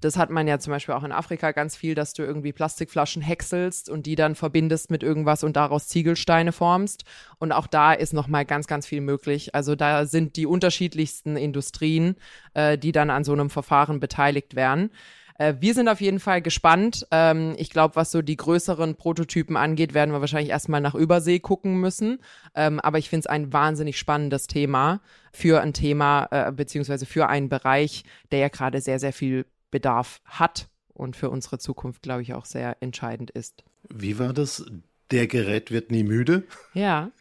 Das 0.00 0.16
hat 0.16 0.30
man 0.30 0.48
ja 0.48 0.58
zum 0.58 0.72
Beispiel 0.72 0.94
auch 0.94 1.04
in 1.04 1.12
Afrika 1.12 1.52
ganz 1.52 1.76
viel, 1.76 1.94
dass 1.94 2.12
du 2.12 2.22
irgendwie 2.22 2.52
Plastikflaschen 2.52 3.22
häckselst 3.22 3.88
und 3.88 4.06
die 4.06 4.14
dann 4.14 4.34
verbindest 4.34 4.90
mit 4.90 5.02
irgendwas 5.02 5.44
und 5.44 5.56
daraus 5.56 5.88
Ziegelsteine 5.88 6.52
formst. 6.52 7.04
Und 7.38 7.52
auch 7.52 7.66
da 7.66 7.92
ist 7.92 8.12
nochmal 8.12 8.44
ganz, 8.44 8.66
ganz 8.66 8.86
viel 8.86 9.00
möglich. 9.00 9.54
Also 9.54 9.74
da 9.74 10.06
sind 10.06 10.36
die 10.36 10.46
unterschiedlichsten 10.46 11.36
Industrien, 11.36 12.16
äh, 12.54 12.78
die 12.78 12.92
dann 12.92 13.10
an 13.10 13.24
so 13.24 13.32
einem 13.32 13.50
Verfahren 13.50 14.00
beteiligt 14.00 14.56
werden. 14.56 14.90
Äh, 15.38 15.54
wir 15.60 15.74
sind 15.74 15.88
auf 15.88 16.00
jeden 16.00 16.20
Fall 16.20 16.42
gespannt. 16.42 17.06
Ähm, 17.10 17.54
ich 17.56 17.70
glaube, 17.70 17.96
was 17.96 18.10
so 18.10 18.22
die 18.22 18.36
größeren 18.36 18.96
Prototypen 18.96 19.56
angeht, 19.56 19.94
werden 19.94 20.12
wir 20.12 20.20
wahrscheinlich 20.20 20.50
erstmal 20.50 20.80
nach 20.80 20.94
Übersee 20.94 21.40
gucken 21.40 21.80
müssen. 21.80 22.18
Ähm, 22.54 22.80
aber 22.80 22.98
ich 22.98 23.08
finde 23.08 23.20
es 23.20 23.26
ein 23.26 23.52
wahnsinnig 23.52 23.98
spannendes 23.98 24.46
Thema 24.46 25.00
für 25.32 25.60
ein 25.60 25.72
Thema, 25.72 26.28
äh, 26.30 26.52
beziehungsweise 26.52 27.06
für 27.06 27.28
einen 27.28 27.48
Bereich, 27.48 28.04
der 28.30 28.40
ja 28.40 28.48
gerade 28.48 28.80
sehr, 28.80 28.98
sehr 28.98 29.12
viel 29.12 29.46
Bedarf 29.72 30.20
hat 30.24 30.68
und 30.94 31.16
für 31.16 31.30
unsere 31.30 31.58
Zukunft, 31.58 32.02
glaube 32.02 32.22
ich, 32.22 32.34
auch 32.34 32.44
sehr 32.44 32.76
entscheidend 32.80 33.32
ist. 33.32 33.64
Wie 33.88 34.20
war 34.20 34.32
das? 34.32 34.64
Der 35.10 35.26
Gerät 35.26 35.72
wird 35.72 35.90
nie 35.90 36.04
müde? 36.04 36.44
Ja. 36.74 37.10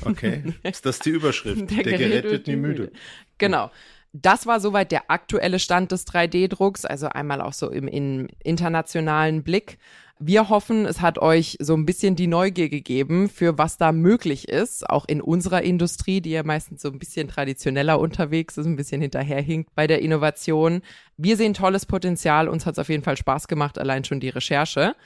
Okay, 0.00 0.42
ist 0.64 0.84
das 0.84 0.98
die 0.98 1.10
Überschrift? 1.10 1.70
Der, 1.70 1.84
Der 1.84 1.96
Gerät, 1.96 1.98
Gerät, 1.98 2.24
wird 2.24 2.46
nie 2.48 2.56
müde. 2.56 2.90
Genau. 3.38 3.70
Das 4.12 4.44
war 4.44 4.58
soweit 4.58 4.90
der 4.90 5.12
aktuelle 5.12 5.60
Stand 5.60 5.92
des 5.92 6.08
3D-Drucks, 6.08 6.84
also 6.84 7.06
einmal 7.08 7.40
auch 7.40 7.52
so 7.52 7.70
im, 7.70 7.86
im 7.86 8.26
internationalen 8.42 9.44
Blick. 9.44 9.78
Wir 10.18 10.48
hoffen, 10.48 10.86
es 10.86 11.02
hat 11.02 11.18
euch 11.18 11.58
so 11.60 11.74
ein 11.74 11.84
bisschen 11.84 12.16
die 12.16 12.26
Neugier 12.26 12.70
gegeben, 12.70 13.28
für 13.28 13.58
was 13.58 13.76
da 13.76 13.92
möglich 13.92 14.48
ist, 14.48 14.88
auch 14.88 15.04
in 15.06 15.20
unserer 15.20 15.60
Industrie, 15.60 16.22
die 16.22 16.30
ja 16.30 16.42
meistens 16.42 16.80
so 16.80 16.88
ein 16.88 16.98
bisschen 16.98 17.28
traditioneller 17.28 18.00
unterwegs 18.00 18.56
ist, 18.56 18.64
ein 18.64 18.76
bisschen 18.76 19.02
hinterherhinkt 19.02 19.74
bei 19.74 19.86
der 19.86 20.00
Innovation. 20.00 20.80
Wir 21.18 21.36
sehen 21.36 21.52
tolles 21.52 21.84
Potenzial, 21.84 22.48
uns 22.48 22.64
hat 22.64 22.72
es 22.72 22.78
auf 22.78 22.88
jeden 22.88 23.02
Fall 23.02 23.18
Spaß 23.18 23.46
gemacht, 23.46 23.78
allein 23.78 24.04
schon 24.04 24.18
die 24.18 24.30
Recherche. 24.30 24.96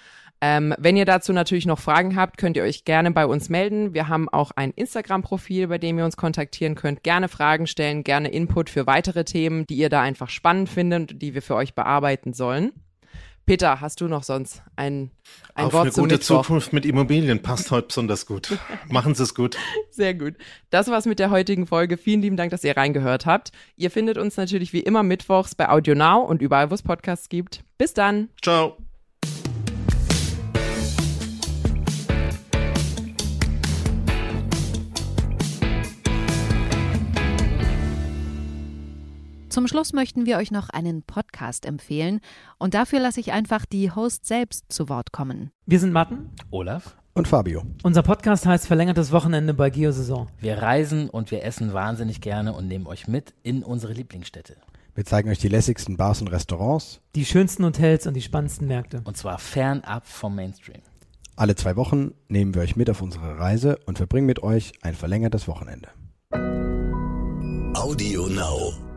Ähm, 0.40 0.74
wenn 0.78 0.96
ihr 0.96 1.06
dazu 1.06 1.32
natürlich 1.32 1.66
noch 1.66 1.80
Fragen 1.80 2.14
habt, 2.14 2.38
könnt 2.38 2.56
ihr 2.56 2.62
euch 2.62 2.84
gerne 2.84 3.10
bei 3.10 3.26
uns 3.26 3.48
melden. 3.48 3.92
Wir 3.92 4.06
haben 4.06 4.28
auch 4.28 4.52
ein 4.52 4.70
Instagram-Profil, 4.70 5.66
bei 5.66 5.78
dem 5.78 5.98
ihr 5.98 6.04
uns 6.04 6.16
kontaktieren 6.16 6.76
könnt. 6.76 7.02
Gerne 7.02 7.26
Fragen 7.26 7.66
stellen, 7.66 8.04
gerne 8.04 8.28
Input 8.28 8.70
für 8.70 8.86
weitere 8.86 9.24
Themen, 9.24 9.66
die 9.66 9.76
ihr 9.76 9.88
da 9.88 10.02
einfach 10.02 10.30
spannend 10.30 10.68
findet 10.68 11.12
und 11.12 11.20
die 11.20 11.34
wir 11.34 11.42
für 11.42 11.56
euch 11.56 11.74
bearbeiten 11.74 12.32
sollen. 12.32 12.72
Peter, 13.46 13.80
hast 13.80 14.00
du 14.00 14.06
noch 14.06 14.22
sonst 14.22 14.62
ein, 14.76 15.10
ein 15.54 15.66
Auf 15.66 15.72
Wort 15.72 15.82
eine 15.86 15.92
gute 15.92 16.14
Mittwoch? 16.14 16.42
Zukunft 16.42 16.72
mit 16.72 16.86
Immobilien 16.86 17.42
passt 17.42 17.70
heute 17.70 17.88
besonders 17.88 18.26
gut. 18.26 18.56
Machen 18.88 19.14
Sie 19.14 19.22
es 19.22 19.34
gut. 19.34 19.56
Sehr 19.90 20.14
gut. 20.14 20.34
Das 20.70 20.88
war's 20.88 21.06
mit 21.06 21.18
der 21.18 21.30
heutigen 21.30 21.66
Folge. 21.66 21.96
Vielen 21.96 22.22
lieben 22.22 22.36
Dank, 22.36 22.50
dass 22.50 22.64
ihr 22.64 22.76
reingehört 22.76 23.26
habt. 23.26 23.50
Ihr 23.76 23.90
findet 23.90 24.18
uns 24.18 24.36
natürlich 24.36 24.72
wie 24.72 24.80
immer 24.80 25.02
mittwochs 25.02 25.54
bei 25.54 25.68
Audio 25.68 25.94
Now 25.94 26.20
und 26.20 26.42
überall, 26.42 26.70
wo 26.70 26.74
es 26.74 26.82
Podcasts 26.82 27.28
gibt. 27.28 27.64
Bis 27.76 27.94
dann. 27.94 28.28
Ciao. 28.40 28.76
Zum 39.60 39.68
Schluss 39.68 39.92
möchten 39.92 40.24
wir 40.24 40.38
euch 40.38 40.50
noch 40.50 40.70
einen 40.70 41.02
Podcast 41.02 41.66
empfehlen 41.66 42.20
und 42.56 42.72
dafür 42.72 42.98
lasse 42.98 43.20
ich 43.20 43.32
einfach 43.32 43.66
die 43.66 43.90
Host 43.90 44.24
selbst 44.24 44.72
zu 44.72 44.88
Wort 44.88 45.12
kommen. 45.12 45.50
Wir 45.66 45.78
sind 45.78 45.92
Matten, 45.92 46.30
Olaf 46.50 46.96
und 47.12 47.28
Fabio. 47.28 47.62
Unser 47.82 48.02
Podcast 48.02 48.46
heißt 48.46 48.66
Verlängertes 48.66 49.12
Wochenende 49.12 49.52
bei 49.52 49.68
Geosaison. 49.68 50.28
Wir 50.38 50.62
reisen 50.62 51.10
und 51.10 51.30
wir 51.30 51.44
essen 51.44 51.74
wahnsinnig 51.74 52.22
gerne 52.22 52.54
und 52.54 52.68
nehmen 52.68 52.86
euch 52.86 53.06
mit 53.06 53.34
in 53.42 53.62
unsere 53.62 53.92
Lieblingsstädte. 53.92 54.56
Wir 54.94 55.04
zeigen 55.04 55.28
euch 55.28 55.40
die 55.40 55.48
lässigsten 55.48 55.98
Bars 55.98 56.22
und 56.22 56.28
Restaurants, 56.28 57.02
die 57.14 57.26
schönsten 57.26 57.62
Hotels 57.62 58.06
und 58.06 58.14
die 58.14 58.22
spannendsten 58.22 58.66
Märkte. 58.66 59.02
Und 59.04 59.18
zwar 59.18 59.38
fernab 59.38 60.06
vom 60.06 60.36
Mainstream. 60.36 60.80
Alle 61.36 61.54
zwei 61.54 61.76
Wochen 61.76 62.12
nehmen 62.28 62.54
wir 62.54 62.62
euch 62.62 62.76
mit 62.76 62.88
auf 62.88 63.02
unsere 63.02 63.38
Reise 63.38 63.78
und 63.84 63.98
verbringen 63.98 64.24
mit 64.24 64.42
euch 64.42 64.72
ein 64.80 64.94
verlängertes 64.94 65.48
Wochenende. 65.48 65.90
Audio 67.74 68.26
Now. 68.26 68.89